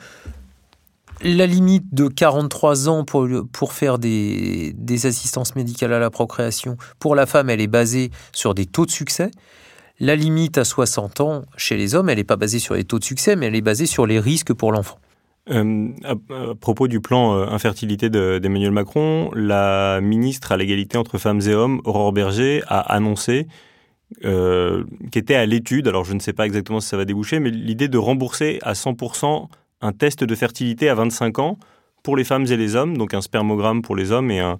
[1.22, 7.14] la limite de 43 ans pour, pour faire des, assistances médicales à la procréation, pour
[7.14, 9.30] la femme, elle est basée sur des taux de succès.
[10.00, 12.98] La limite à 60 ans chez les hommes, elle n'est pas basée sur les taux
[12.98, 14.98] de succès, mais elle est basée sur les risques pour l'enfant.
[15.50, 16.14] Euh, à,
[16.54, 21.80] propos du plan euh, infertilité d'Emmanuel Macron, la ministre à l'égalité entre femmes et hommes,
[21.84, 23.48] Aurore Berger, a annoncé
[24.24, 27.50] euh, qu'était à l'étude, alors je ne sais pas exactement si ça va déboucher, mais
[27.50, 29.48] l'idée de rembourser à 100%
[29.80, 31.58] un test de fertilité à 25 ans
[32.02, 34.58] pour les femmes et les hommes, donc un spermogramme pour les hommes et un,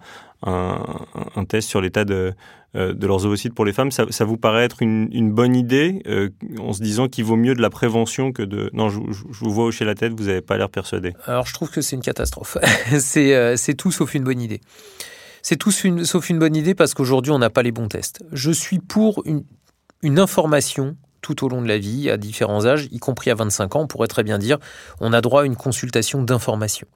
[1.49, 2.35] test sur l'état de,
[2.77, 3.91] euh, de leurs ovocytes pour les femmes.
[3.91, 6.29] Ça, vous paraît être une, bonne idée euh,
[6.59, 8.71] en se disant qu'il vaut mieux de la prévention que de...
[8.75, 11.15] Non, je, vous vois hocher la tête, vous n'avez pas l'air persuadé.
[11.27, 12.59] Alors je trouve que c'est une catastrophe.
[13.19, 14.61] Euh, c'est tout sauf une bonne idée.
[15.43, 18.23] C'est tout sauf une bonne idée parce qu'aujourd'hui on n'a pas les bons tests.
[18.33, 19.45] Je suis pour une,
[20.03, 23.77] une information tout au long de la vie, à différents âges, y compris à 25
[23.77, 24.59] ans, on pourrait très bien dire,
[25.01, 26.87] on a droit à une consultation d'information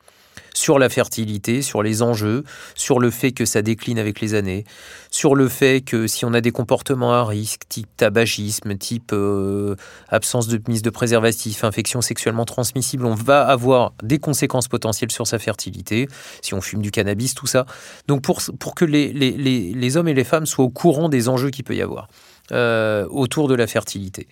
[0.55, 4.65] sur la fertilité, sur les enjeux, sur le fait que ça décline avec les années,
[5.11, 9.77] sur le fait que si on a des comportements à risque, type tabagisme, type euh,
[10.09, 15.27] absence de mise de préservatif, infection sexuellement transmissible, on va avoir des conséquences potentielles sur
[15.27, 16.09] sa fertilité,
[16.43, 17.67] si on fume du cannabis, tout ça.
[18.09, 21.29] Donc pour, pour que les, les, les hommes et les femmes soient au courant des
[21.29, 22.09] enjeux qu'il peut y avoir.
[22.53, 24.29] Euh, autour de la fertilité.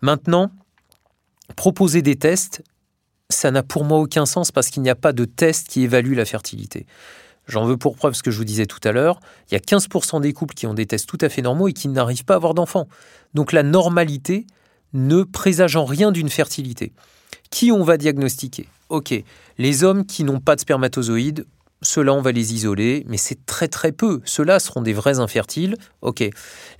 [0.00, 0.50] Maintenant,
[1.54, 2.62] proposer des tests,
[3.28, 6.14] ça n'a pour moi aucun sens parce qu'il n'y a pas de test qui évalue
[6.14, 6.86] la fertilité.
[7.46, 9.60] J'en veux pour preuve ce que je vous disais tout à l'heure, il y a
[9.60, 12.34] 15% des couples qui ont des tests tout à fait normaux et qui n'arrivent pas
[12.34, 12.88] à avoir d'enfants.
[13.34, 14.46] Donc la normalité
[14.94, 16.94] ne présage en rien d'une fertilité.
[17.50, 18.66] Qui on va diagnostiquer?
[18.88, 19.12] Ok,
[19.58, 21.44] les hommes qui n'ont pas de spermatozoïdes,
[21.82, 24.20] ceux-là, on va les isoler, mais c'est très très peu.
[24.24, 25.76] Ceux-là seront des vrais infertiles.
[26.00, 26.24] Ok.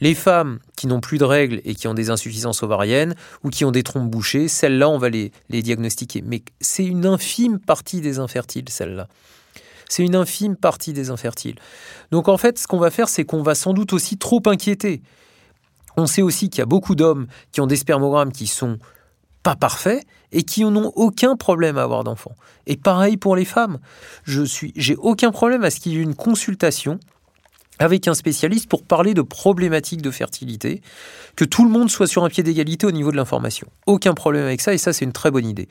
[0.01, 3.65] Les femmes qui n'ont plus de règles et qui ont des insuffisances ovariennes ou qui
[3.65, 6.23] ont des trompes bouchées, celles-là, on va les, les diagnostiquer.
[6.25, 9.09] Mais c'est une infime partie des infertiles, celles-là.
[9.89, 11.57] C'est une infime partie des infertiles.
[12.11, 15.03] Donc en fait, ce qu'on va faire, c'est qu'on va sans doute aussi trop inquiéter.
[15.97, 18.79] On sait aussi qu'il y a beaucoup d'hommes qui ont des spermogrammes qui sont
[19.43, 22.35] pas parfaits et qui n'ont aucun problème à avoir d'enfants.
[22.67, 23.79] Et pareil pour les femmes.
[24.25, 26.99] Je suis, j'ai aucun problème à ce qu'il y ait une consultation
[27.79, 30.83] avec un spécialiste pour parler de problématiques de fertilité,
[31.37, 33.67] que tout le monde soit sur un pied d'égalité au niveau de l'information.
[33.87, 35.69] Aucun problème avec ça, et ça c'est une très bonne idée.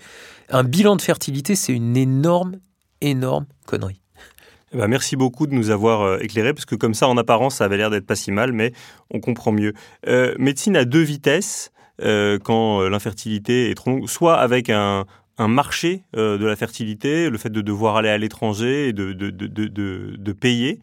[0.49, 2.57] Un bilan de fertilité, c'est une énorme,
[2.99, 4.01] énorme connerie.
[4.73, 7.55] Eh ben, merci beaucoup de nous avoir euh, éclairé, parce que comme ça, en apparence,
[7.55, 8.73] ça avait l'air d'être pas si mal, mais
[9.09, 9.73] on comprend mieux.
[10.07, 11.71] Euh, médecine à deux vitesses.
[12.01, 15.05] Euh, quand euh, l'infertilité est trop longue, soit avec un,
[15.39, 20.31] marché euh, de la fertilité, le fait de devoir aller à l'étranger et de, de,
[20.33, 20.79] payer,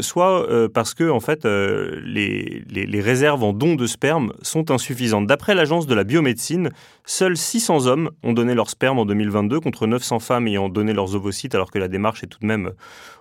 [0.00, 5.26] soit parce que en fait les, les, réserves en dons de sperme sont insuffisantes.
[5.26, 6.70] D'après l'agence de la biomédecine,
[7.04, 11.14] seuls 600 hommes ont donné leur sperme en 2022 contre 900 femmes ayant donné leurs
[11.14, 12.72] ovocytes, alors que la démarche est tout de même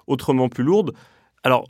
[0.07, 0.93] autrement plus lourde.
[1.43, 1.65] Alors,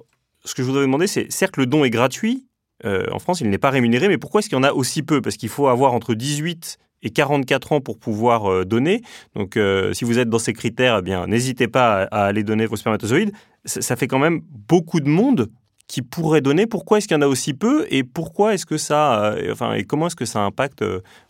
[0.45, 2.45] ce que je voudrais demander, c'est certes le don est gratuit,
[2.85, 5.03] euh, en France, il n'est pas rémunéré, mais pourquoi est-ce qu'il y en a aussi
[5.03, 5.21] peu?
[5.21, 9.01] Parce qu'il faut avoir entre 18 et 44 ans pour pouvoir euh, donner.
[9.35, 12.65] Donc, euh, si vous êtes dans ces critères, eh bien, n'hésitez pas à, aller donner
[12.65, 13.31] vos spermatozoïdes.
[13.65, 15.49] Ça, fait quand même beaucoup de monde
[15.87, 16.67] qui pourrait donner.
[16.67, 17.85] Pourquoi est-ce qu'il y en a aussi peu?
[17.89, 20.83] Et pourquoi est-ce que ça, enfin, et comment est-ce que ça impacte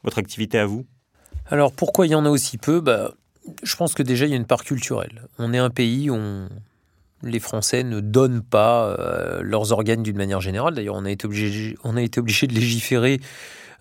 [0.04, 0.86] votre activité à vous?
[1.50, 2.80] Alors, pourquoi il y en a aussi peu?
[2.80, 3.12] Bah,
[3.64, 5.24] je pense que déjà, il y a une part culturelle.
[5.40, 6.48] On est un pays où on,
[7.24, 10.76] les Français ne donnent pas euh, leurs organes d'une manière générale.
[10.76, 13.20] D'ailleurs, on a été obligé, on a été obligé de légiférer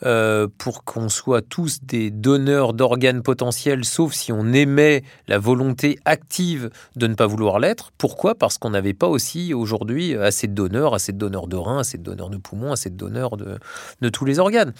[0.02, 5.98] euh, pour qu'on soit tous des donneurs d'organes potentiels, sauf si on émet la volonté
[6.06, 7.90] active de ne pas vouloir l'être.
[7.98, 8.34] Pourquoi?
[8.34, 11.98] Parce qu'on n'avait pas aussi aujourd'hui assez de donneurs, assez de donneurs de reins, assez
[11.98, 13.58] de donneurs de poumons, assez de donneurs de,
[14.00, 14.72] de tous les organes.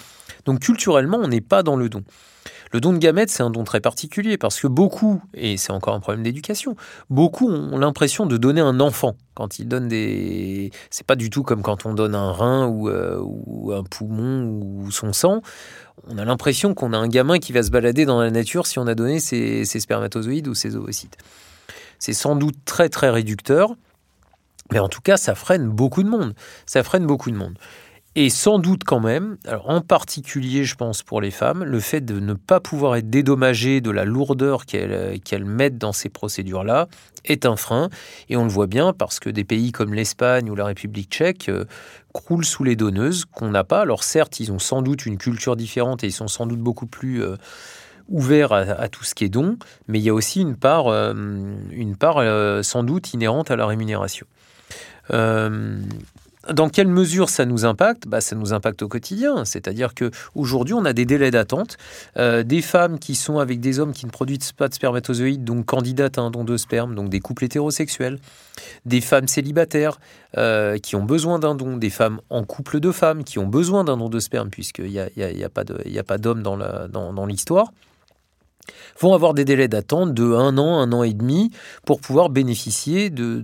[0.46, 2.02] Donc culturellement, on n'est pas dans le don.
[2.72, 5.94] Le don de gamètes, c'est un don très particulier parce que beaucoup, et c'est encore
[5.94, 6.76] un problème d'éducation,
[7.08, 10.70] beaucoup ont l'impression de donner un enfant quand ils donnent des.
[10.88, 13.20] C'est pas du tout comme quand on donne un rein ou, euh,
[13.72, 15.42] un poumon ou son sang.
[16.06, 18.78] On a l'impression qu'on a un gamin qui va se balader dans la nature si
[18.78, 21.16] on a donné ses, ses spermatozoïdes ou ses ovocytes.
[21.98, 23.74] C'est sans doute très très réducteur,
[24.70, 26.34] mais en tout cas, ça freine beaucoup de monde.
[26.66, 27.58] Ça freine beaucoup de monde.
[28.16, 32.18] Et sans doute quand même, en particulier je pense pour les femmes, le fait de
[32.18, 36.88] ne pas pouvoir être dédommagées de la lourdeur qu'elles mettent dans ces procédures-là
[37.24, 37.88] est un frein.
[38.28, 41.48] Et on le voit bien parce que des pays comme l'Espagne ou la République tchèque
[41.48, 41.66] euh,
[42.12, 43.82] croulent sous les donneuses qu'on n'a pas.
[43.82, 46.86] Alors certes, ils ont sans doute une culture différente et ils sont sans doute beaucoup
[46.86, 47.22] plus...
[47.22, 47.36] Euh,
[48.12, 49.56] ouverts à, tout ce qui est don,
[49.86, 51.14] mais il y a aussi une part, euh,
[51.70, 52.18] une part
[52.64, 54.26] sans doute inhérente à la rémunération.
[56.48, 58.08] Dans quelle mesure ça nous impacte?
[58.08, 59.44] Bah, Ça nous impacte au quotidien.
[59.44, 61.76] C'est-à-dire qu'aujourd'hui, on a des délais d'attente.
[62.16, 65.66] Euh, des femmes qui sont avec des hommes qui ne produisent pas de spermatozoïdes, donc
[65.66, 68.18] candidates à un don de sperme, donc des couples hétérosexuels.
[68.86, 70.00] Des femmes célibataires
[70.38, 71.76] euh, qui ont besoin d'un don.
[71.76, 74.98] Des femmes en couple de femmes qui ont besoin d'un don de sperme, puisqu'il n'y
[74.98, 77.72] a, pas d'homme dans l'histoire.
[79.00, 81.50] Vont avoir des délais d'attente de un an, un an et demi
[81.84, 83.40] pour pouvoir bénéficier de,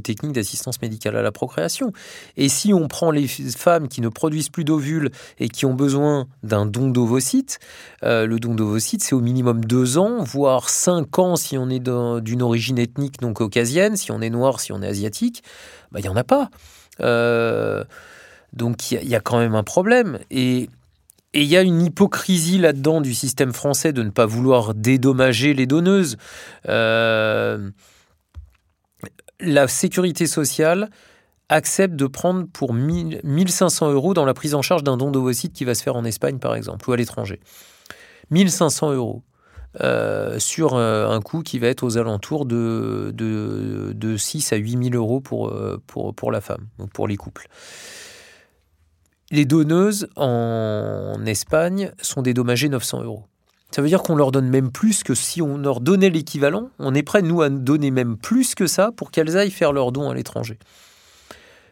[0.00, 1.92] techniques d'assistance médicale à la procréation.
[2.36, 6.26] Et si on prend les femmes qui ne produisent plus d'ovules et qui ont besoin
[6.42, 7.58] d'un don d'ovocytes,
[8.04, 11.80] euh, le don d'ovocytes, c'est au minimum deux ans, voire cinq ans si on est
[11.80, 15.42] d'une origine ethnique non caucasienne, si on est noir, si on est asiatique,
[15.90, 16.50] bah, il n'y en a pas.
[17.00, 17.84] Euh,
[18.52, 20.18] donc il y, a quand même un problème.
[20.30, 20.68] Et
[21.36, 25.52] et il y a une hypocrisie là-dedans du système français de ne pas vouloir dédommager
[25.52, 26.16] les donneuses.
[26.66, 27.70] Euh,
[29.38, 30.88] la sécurité sociale
[31.50, 35.66] accepte de prendre pour 1500 euros dans la prise en charge d'un don d'ovocytes qui
[35.66, 37.38] va se faire en Espagne, par exemple, ou à l'étranger.
[38.30, 39.22] 1500 euros.
[39.82, 43.12] Euh, sur euh, un coût qui va être aux alentours de
[44.16, 45.52] 6 à 8 000 euros pour,
[45.86, 47.46] pour, pour la femme, pour les couples.
[49.30, 53.24] Les donneuses en Espagne sont dédommagées 900 euros.
[53.72, 56.70] Ça veut dire qu'on leur donne même plus que si on leur donnait l'équivalent.
[56.78, 59.90] On est prêt, nous, à donner même plus que ça pour qu'elles aillent faire leurs
[59.90, 60.58] dons à l'étranger.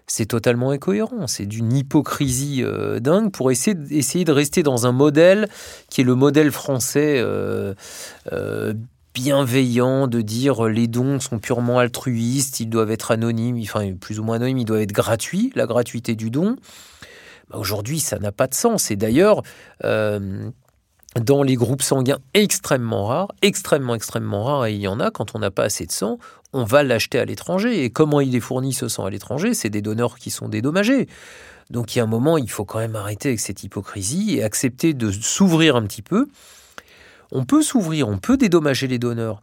[0.06, 1.26] C'est totalement incohérent.
[1.28, 5.48] C'est d'une hypocrisie euh, dingue pour essayer, de rester dans un modèle
[5.88, 7.74] qui est le modèle français euh,
[8.32, 8.74] euh,
[9.14, 14.24] bienveillant, de dire les dons sont purement altruistes, ils doivent être anonymes, enfin plus ou
[14.24, 16.56] moins anonymes, ils doivent être gratuits, la gratuité du don.
[17.54, 18.90] Bah, aujourd'hui, ça n'a pas de sens.
[18.90, 19.42] Et d'ailleurs,
[19.84, 20.50] euh,
[21.20, 25.34] dans les groupes sanguins extrêmement rares, extrêmement, extrêmement rares, et il y en a, quand
[25.34, 26.18] on n'a pas assez de sang,
[26.52, 27.84] on va l'acheter à l'étranger.
[27.84, 29.54] Et comment il est fourni ce sang à l'étranger?
[29.54, 31.08] C'est des donneurs qui sont dédommagés.
[31.70, 34.42] Donc il y a un moment, il faut quand même arrêter avec cette hypocrisie et
[34.42, 36.26] accepter de s'ouvrir un petit peu.
[37.32, 39.40] On peut s'ouvrir, on peut dédommager les donneurs.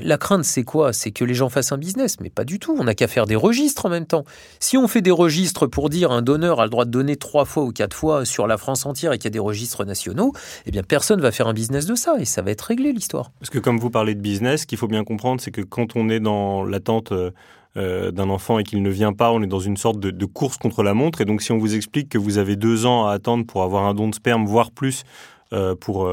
[0.00, 0.92] La crainte, c'est quoi?
[0.92, 2.76] C'est que les gens fassent un business, mais pas du tout.
[2.78, 4.24] On n'a qu'à faire des registres en même temps.
[4.58, 7.44] Si on fait des registres pour dire un donneur a le droit de donner trois
[7.44, 10.32] fois ou quatre fois sur la France entière et qu'il y a des registres nationaux,
[10.66, 13.30] eh bien personne va faire un business de ça et ça va être réglé l'histoire.
[13.38, 15.94] Parce que comme vous parlez de business, ce qu'il faut bien comprendre, c'est que quand
[15.94, 17.30] on est dans l'attente euh,
[17.76, 20.56] euh, d'un enfant et qu'il ne vient pas, on est dans une sorte de, course
[20.56, 21.20] contre la montre.
[21.20, 23.84] Et donc si on vous explique que vous avez deux ans à attendre pour avoir
[23.84, 25.04] un don de sperme, voire plus
[25.52, 26.10] euh, pour,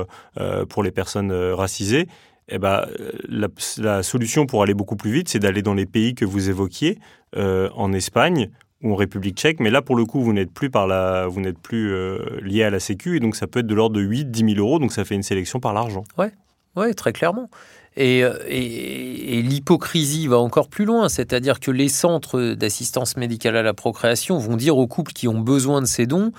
[0.70, 2.08] pour les personnes racisées,
[2.50, 2.86] eh ben,
[3.28, 6.50] la, la, solution pour aller beaucoup plus vite, c'est d'aller dans les pays que vous
[6.50, 7.00] évoquiez,
[7.36, 8.50] euh, en Espagne
[8.82, 9.60] ou en République tchèque.
[9.60, 12.64] Mais là, pour le coup, vous n'êtes plus, par la, vous n'êtes plus euh, lié
[12.64, 14.80] à la Sécu, et donc ça peut être de l'ordre de 8, 10 000 euros,
[14.80, 16.04] donc ça fait une sélection par l'argent.
[16.18, 16.32] Ouais,
[16.76, 17.50] ouais très clairement.
[17.96, 23.56] Et, euh, et, et l'hypocrisie va encore plus loin, c'est-à-dire que les centres d'assistance médicale
[23.56, 26.32] à la procréation vont dire aux couples qui ont besoin de ces dons,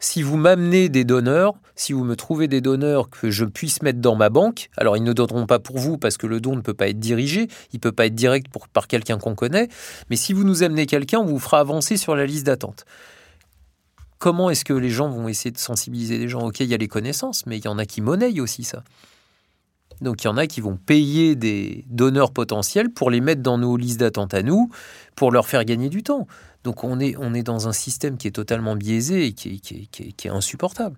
[0.00, 4.00] si vous m'amenez des donneurs, si vous me trouvez des donneurs que je puisse mettre
[4.00, 6.60] dans ma banque, alors ils ne donneront pas pour vous parce que le don ne
[6.60, 9.68] peut pas être dirigé, il ne peut pas être direct pour, par quelqu'un qu'on connaît,
[10.10, 12.84] mais si vous nous amenez quelqu'un, on vous fera avancer sur la liste d'attente.
[14.18, 16.46] Comment est-ce que les gens vont essayer de sensibiliser les gens?
[16.46, 18.82] Ok, il y a les connaissances, mais il y en a qui monnaient aussi ça.
[20.00, 23.58] Donc il y en a qui vont payer des donneurs potentiels pour les mettre dans
[23.58, 24.70] nos listes d'attente à nous,
[25.14, 26.26] pour leur faire gagner du temps.
[26.64, 29.60] Donc on est, on est dans un système qui est totalement biaisé et qui,
[30.24, 30.96] est insupportable.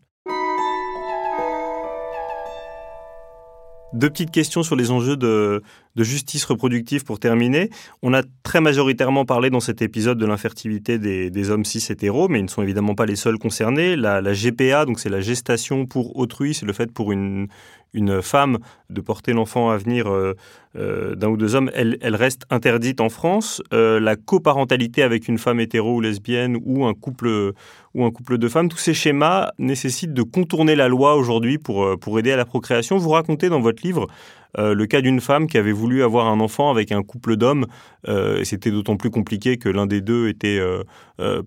[3.97, 5.63] Deux petites questions sur les enjeux de,
[6.05, 7.71] justice reproductive pour terminer.
[8.03, 12.41] On a très majoritairement parlé dans cet épisode de l'infertilité des, hommes cis hétéros, mais
[12.41, 13.97] ils ne sont évidemment pas les seuls concernés.
[13.97, 17.49] La, la GPA, donc c'est la gestation pour autrui, c'est le fait pour une,
[17.97, 18.59] une femme
[18.91, 20.35] de porter l'enfant à venir euh,
[20.77, 23.63] euh, d'un ou deux hommes, elle, reste interdite en France.
[23.73, 27.53] Euh, la coparentalité avec une femme hétéro ou lesbienne ou un couple
[27.95, 31.99] ou un couple de femmes, tous ces schémas nécessitent de contourner la loi aujourd'hui pour,
[31.99, 32.99] pour aider à la procréation.
[32.99, 34.07] Vous racontez dans votre livre
[34.59, 37.67] euh, le cas d'une femme qui avait voulu avoir un enfant avec un couple d'hommes,
[38.09, 40.61] et c'était d'autant plus compliqué que l'un des deux était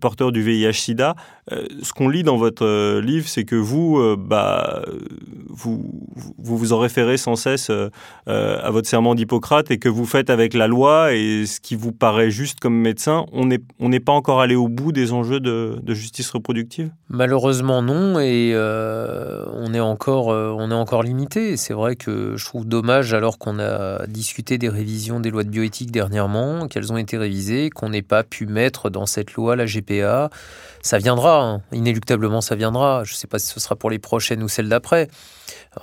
[0.01, 1.15] porteur du VIH/SIDA.
[1.49, 4.83] ce qu'on lit dans votre livre, c'est que vous, bah,
[5.47, 6.03] vous,
[6.37, 7.71] vous vous en référez sans cesse
[8.25, 11.93] à votre serment d'Hippocrate et que vous faites avec la loi et ce qui vous
[11.93, 13.25] paraît juste comme médecin.
[13.31, 16.91] On n'est on pas encore allé au bout des enjeux de, de justice reproductive?
[17.07, 21.55] Malheureusement non, et on est encore on est encore limité.
[21.55, 25.49] C'est vrai que je trouve dommage, alors qu'on a discuté des révisions des lois de
[25.49, 29.65] bioéthique dernièrement, qu'elles ont été révisées, qu'on n'ait pas pu mettre dans cette loi la
[29.65, 30.29] GPA.
[30.81, 31.61] Ça viendra, hein.
[31.71, 33.03] inéluctablement ça viendra.
[33.03, 35.09] Je ne sais pas si ce sera pour les prochaines ou celles d'après.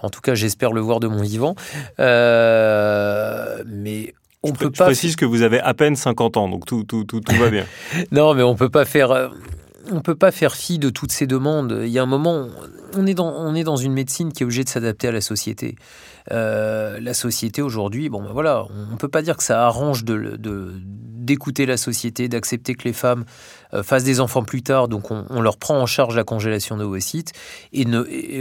[0.02, 1.54] En tout cas, j'espère le voir de mon vivant.
[2.00, 4.86] Euh, mais on je peut pas.
[4.86, 7.64] précise que vous avez à peine 50 ans, donc tout, tout, tout, tout va bien.
[8.12, 9.10] non, mais on peut pas faire.
[9.10, 9.28] Euh,
[9.92, 11.80] on peut pas faire fi de toutes ces demandes.
[11.84, 12.48] Il y a un moment,
[12.96, 15.20] on est dans, on est dans une médecine qui est obligée de s'adapter à la
[15.20, 15.76] société.
[16.32, 20.04] Euh, la société aujourd'hui, bon ben voilà, on ne peut pas dire que ça arrange
[20.04, 23.24] de, d'écouter la société, d'accepter que les femmes
[23.74, 27.32] euh, fassent des enfants plus tard, donc on, leur prend en charge la congélation d'ovocytes,
[27.72, 27.86] et,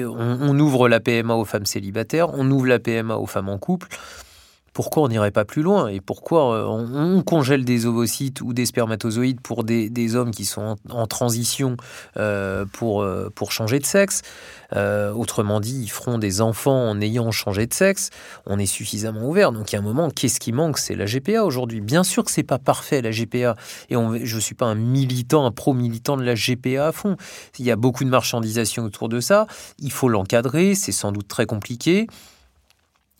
[0.05, 3.57] on, on, ouvre la PMA aux femmes célibataires, on ouvre la PMA aux femmes en
[3.57, 3.87] couple
[4.75, 8.65] pourquoi on n'irait pas plus loin et pourquoi euh, on, congèle des ovocytes ou des
[8.65, 11.77] spermatozoïdes pour des, hommes qui sont en, transition
[12.17, 14.21] euh, pour, euh, pour changer de sexe.
[14.73, 18.09] autrement dit, ils feront des enfants en ayant changé de sexe.
[18.45, 19.53] On est suffisamment ouvert.
[19.53, 20.77] Donc il y a un moment, qu'est-ce qui manque?
[20.77, 21.79] C'est la GPA aujourd'hui.
[21.79, 23.55] Bien sûr que c'est pas parfait la GPA
[23.89, 27.15] et on, je suis pas un militant, un pro-militant de la GPA à fond.
[27.59, 29.47] Il y a beaucoup de marchandisation autour de ça.
[29.79, 30.75] Il faut l'encadrer.
[30.75, 32.07] C'est sans doute très compliqué.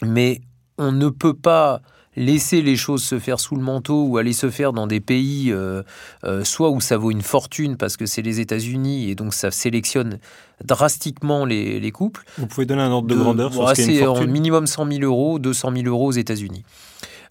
[0.03, 0.41] Mais
[0.78, 1.82] on ne peut pas
[2.15, 5.51] laisser les choses se faire sous le manteau ou aller se faire dans des pays
[5.51, 5.84] euh,
[6.23, 9.51] euh, soit où ça vaut une fortune parce que c'est les États-Unis et donc ça
[9.51, 10.19] sélectionne
[10.63, 12.23] drastiquement les, couples.
[12.38, 15.39] Vous pouvez donner un ordre de, grandeur sur ce C'est en minimum 100 000 euros,
[15.39, 16.63] 200 000 euros aux États-Unis.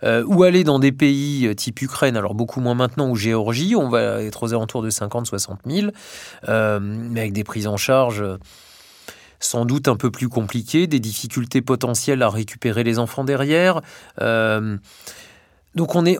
[0.02, 3.88] Euh, ou aller dans des pays type Ukraine, alors beaucoup moins maintenant, ou Géorgie, on
[3.88, 5.92] va être aux alentours de 50-60 000,
[6.46, 8.22] mais avec des prises en charge
[9.44, 13.80] sans doute un peu plus compliqué, des difficultés potentielles à récupérer les enfants derrière.
[14.20, 14.78] Euh,
[15.74, 16.18] donc on est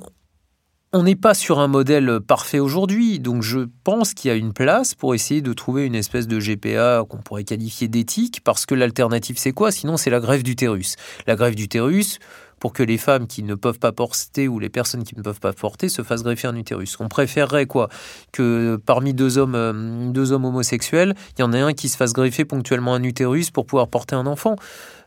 [0.93, 4.53] on n'est pas sur un modèle parfait aujourd'hui, donc je pense qu'il y a une
[4.53, 8.77] place pour essayer de trouver une espèce de GPA qu'on pourrait qualifier d'éthique, parce que
[8.77, 9.73] l'alternative c'est quoi?
[9.73, 10.95] Sinon c'est la grève d'utérus.
[11.27, 12.21] La grève d'utérus,
[12.65, 15.39] pour que les femmes qui ne peuvent pas porter ou les personnes qui ne peuvent
[15.39, 16.99] pas porter se fassent greffer un utérus.
[16.99, 17.91] On préférerait quoi
[18.33, 21.99] Que parmi deux hommes, euh, deux hommes homosexuels, il y en ait un qui se
[21.99, 24.57] fasse greffer ponctuellement un utérus pour pouvoir porter un enfant.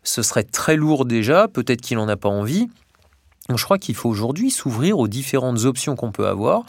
[0.04, 2.70] Ce serait très lourd déjà, peut-être qu'il n'en a pas envie.
[3.50, 6.62] Donc je crois qu'il faut aujourd'hui s'ouvrir aux différentes options qu'on peut avoir.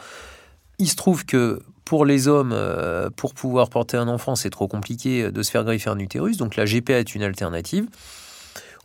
[0.79, 4.69] Il se trouve que pour les hommes, euh, pour pouvoir porter un enfant, c'est trop
[4.69, 7.89] compliqué de se faire greffer un utérus, donc la GPA est une alternative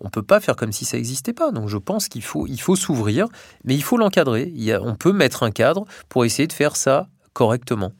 [0.03, 1.51] on ne peut pas faire comme si ça n'existait pas.
[1.51, 3.27] Donc je pense qu'il faut, il faut s'ouvrir,
[3.63, 4.53] mais il faut l'encadrer.
[4.81, 7.93] On peut mettre un cadre pour essayer de faire ça correctement.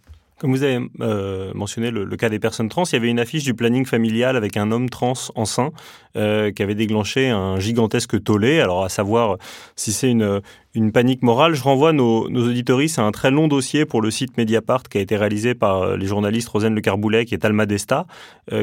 [0.43, 3.53] Vous avez euh, mentionné le, cas des personnes trans, il y avait une affiche du
[3.53, 5.71] planning familial avec un homme trans enceint
[6.17, 8.59] euh, qui avait déclenché un gigantesque tollé.
[8.59, 9.37] Alors à savoir
[9.77, 10.41] si c'est une,
[10.73, 14.11] une panique morale, je renvoie nos, nos auditoristes à un très long dossier pour le
[14.11, 17.65] site Mediapart qui a été réalisé par euh, les journalistes Rosane Le Carboulet et Talma
[17.65, 18.05] Desta,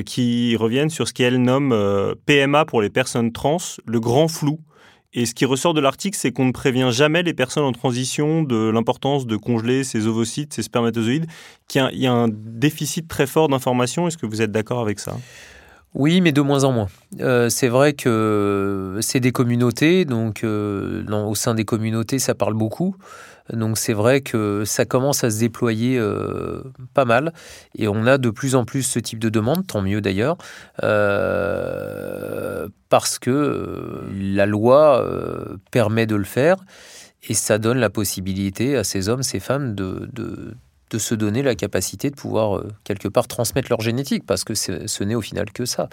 [0.04, 1.74] qui reviennent sur ce qu'elle nomme
[2.26, 3.56] PMA pour les personnes trans,
[3.86, 4.60] le grand flou
[5.12, 8.42] et ce qui ressort de l'article, c'est qu'on ne prévient jamais les personnes en transition
[8.42, 11.26] de l'importance de congeler ces ovocytes, ces spermatozoïdes,
[11.66, 14.06] qu'il y a un déficit très fort d'informations.
[14.06, 15.16] Est-ce que vous êtes d'accord avec ça?
[15.94, 16.88] Oui, mais de moins en moins.
[17.18, 22.54] Euh, c'est vrai que c'est des communautés, donc euh, au sein des communautés, ça parle
[22.54, 22.94] beaucoup.
[23.52, 26.62] Donc c'est vrai que ça commence à se déployer euh,
[26.94, 27.32] pas mal.
[27.76, 30.36] Et on a de plus en plus ce type de demande, tant mieux d'ailleurs,
[30.82, 35.04] euh, parce que euh, la loi
[35.70, 36.56] permet de le faire.
[37.28, 40.54] Et ça donne la possibilité à ces hommes, ces femmes de, de
[40.98, 45.04] se donner la capacité de pouvoir euh, quelque part transmettre leur génétique, parce que ce
[45.04, 45.88] n'est au final que ça.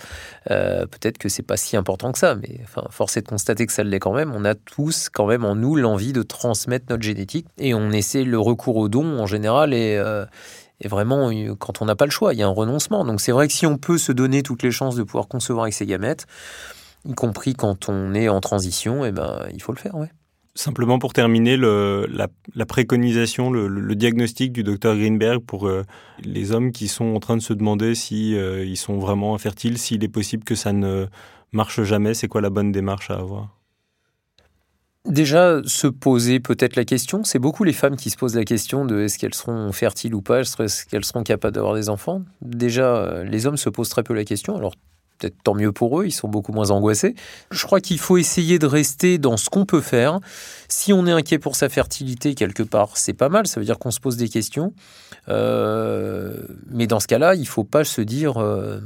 [0.51, 3.65] Euh, peut-être que c'est pas si important que ça, mais enfin, force est de constater
[3.65, 4.33] que ça l'est quand même.
[4.33, 8.23] On a tous quand même en nous l'envie de transmettre notre génétique, et on essaie
[8.23, 10.25] le recours au don en général et euh,
[10.85, 13.05] vraiment, quand on n'a pas le choix, il y a un renoncement.
[13.05, 15.63] Donc c'est vrai que si on peut se donner toutes les chances de pouvoir concevoir
[15.63, 16.27] avec ses gamètes,
[17.05, 20.11] y compris quand on est en transition, et eh ben, il faut le faire, ouais.
[20.57, 25.83] Simplement pour terminer, la, préconisation, le, diagnostic du docteur Greenberg pour euh,
[26.23, 30.03] les hommes qui sont en train de se demander si euh, sont vraiment infertiles, s'il
[30.03, 31.05] est possible que ça ne
[31.51, 33.55] marche jamais, c'est quoi la bonne démarche à avoir?
[35.05, 38.83] Déjà, se poser peut-être la question, c'est beaucoup les femmes qui se posent la question
[38.83, 42.23] de est-ce qu'elles seront fertiles ou pas, est-ce qu'elles seront capables d'avoir des enfants?
[42.41, 44.57] Déjà, euh, les hommes se posent très peu la question.
[44.57, 44.73] Alors,
[45.17, 47.15] peut-être tant mieux pour eux, ils sont beaucoup moins angoissés.
[47.51, 50.19] Je crois qu'il faut essayer de rester dans ce qu'on peut faire.
[50.67, 53.79] Si on est inquiet pour sa fertilité, quelque part, c'est pas mal, ça veut dire
[53.79, 54.73] qu'on se pose des questions.
[55.29, 58.79] Euh, mais dans ce cas-là, il ne faut pas se dire, euh,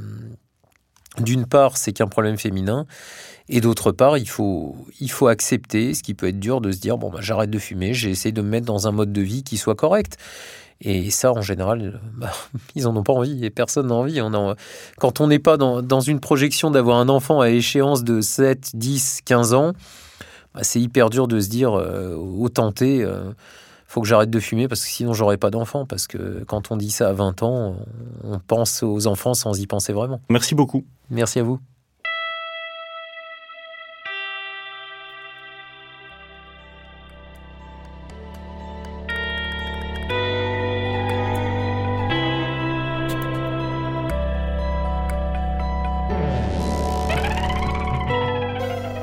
[1.20, 2.86] d'une part, c'est qu'un problème féminin,
[3.50, 6.80] et d'autre part, il faut, il faut accepter, ce qui peut être dur, de se
[6.80, 9.22] dire, bon, bah, j'arrête de fumer, j'ai essayé de me mettre dans un mode de
[9.22, 10.18] vie qui soit correct.
[10.80, 12.32] Et ça, en général, bah,
[12.76, 14.22] ils n'en ont pas envie et personne n'a envie.
[14.22, 14.56] On
[14.98, 18.72] Quand on n'est pas dans, dans, une projection d'avoir un enfant à échéance de 7,
[18.76, 19.74] 10, 15 ans,
[20.54, 23.32] bah, c'est hyper dur de se dire, euh, au tenter, euh,
[23.88, 25.86] faut que j'arrête de fumer parce que sinon j'aurai pas d'enfant.
[25.86, 27.76] Parce que quand on dit ça à 20 ans,
[28.24, 30.22] on pense aux enfants sans y penser vraiment.
[30.30, 30.86] Merci beaucoup.
[31.10, 31.60] Merci à vous.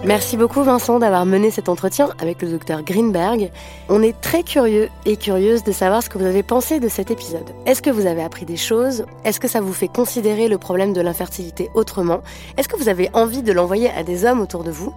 [0.09, 3.51] Merci beaucoup Vincent d'avoir mené cet entretien avec le docteur Greenberg.
[3.91, 7.11] On est très curieux et curieuse de savoir ce que vous avez pensé de cet
[7.11, 7.45] épisode.
[7.67, 9.05] Est-ce que vous avez appris des choses?
[9.27, 12.23] Est-ce que ça vous fait considérer le problème de l'infertilité autrement?
[12.57, 14.95] Est-ce que vous avez envie de l'envoyer à des hommes autour de vous?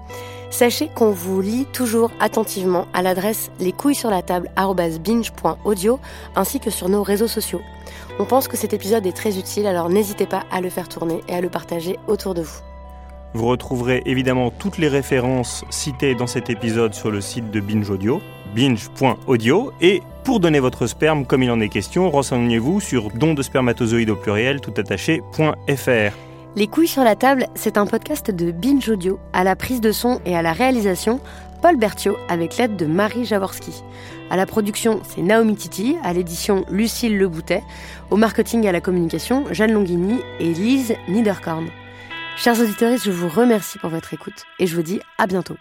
[0.49, 5.99] Sachez qu'on vous lit toujours attentivement à l'adresse les couilles sur la table binge.audio
[6.37, 7.59] ainsi que sur nos réseaux sociaux.
[8.17, 11.19] On pense que cet épisode est très utile, alors n'hésitez pas à le faire tourner
[11.27, 12.70] et à le partager autour de vous.
[13.33, 17.89] Vous retrouverez évidemment toutes les références citées dans cet épisode sur le site de Binge
[17.89, 18.21] Audio,
[18.53, 19.71] binge.audio.
[19.79, 24.09] Et pour donner votre sperme comme il en est question, renseignez-vous sur don de spermatozoïdes
[24.09, 26.15] au pluriel tout attaché.fr.
[26.57, 29.17] Les couilles sur la table, c'est un podcast de Binge Audio.
[29.31, 31.21] À la prise de son et à la réalisation,
[31.61, 33.83] Paul Berthiaud avec l'aide de Marie Jaworski.
[34.29, 37.63] À la production, c'est Naomi Titi, à l'édition Lucille Leboutet,
[38.09, 41.67] au marketing et à la communication, Jeanne Longhini et Lise Niederkorn.
[42.37, 45.57] Chers auditeurs, je vous remercie pour votre écoute et je vous dis à bientôt.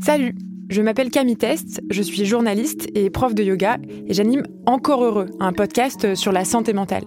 [0.00, 0.34] Salut,
[0.70, 3.76] je m'appelle Camille Test, je suis journaliste et prof de yoga
[4.06, 7.04] et j'anime Encore Heureux, un podcast sur la santé mentale.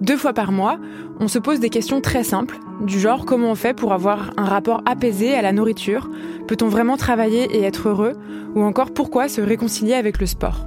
[0.00, 0.78] Deux fois par mois,
[1.20, 4.44] on se pose des questions très simples, du genre comment on fait pour avoir un
[4.44, 6.10] rapport apaisé à la nourriture,
[6.46, 8.12] peut-on vraiment travailler et être heureux,
[8.54, 10.64] ou encore pourquoi se réconcilier avec le sport.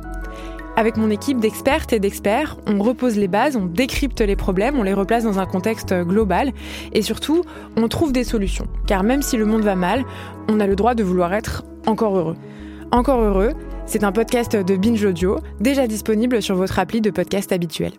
[0.77, 4.83] Avec mon équipe d'expertes et d'experts, on repose les bases, on décrypte les problèmes, on
[4.83, 6.51] les replace dans un contexte global
[6.91, 7.45] et surtout,
[7.77, 8.67] on trouve des solutions.
[8.85, 10.03] Car même si le monde va mal,
[10.49, 12.35] on a le droit de vouloir être encore heureux.
[12.91, 13.53] Encore heureux,
[13.85, 17.93] c'est un podcast de Binge Audio, déjà disponible sur votre appli de podcast habituel.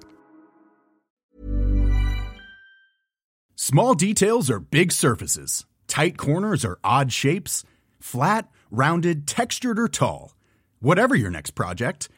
[3.55, 5.65] Small details are big surfaces.
[5.89, 7.65] Tight corners are odd shapes.
[8.01, 10.35] Flat, rounded, textured or tall.
[10.81, 12.11] Whatever your next project,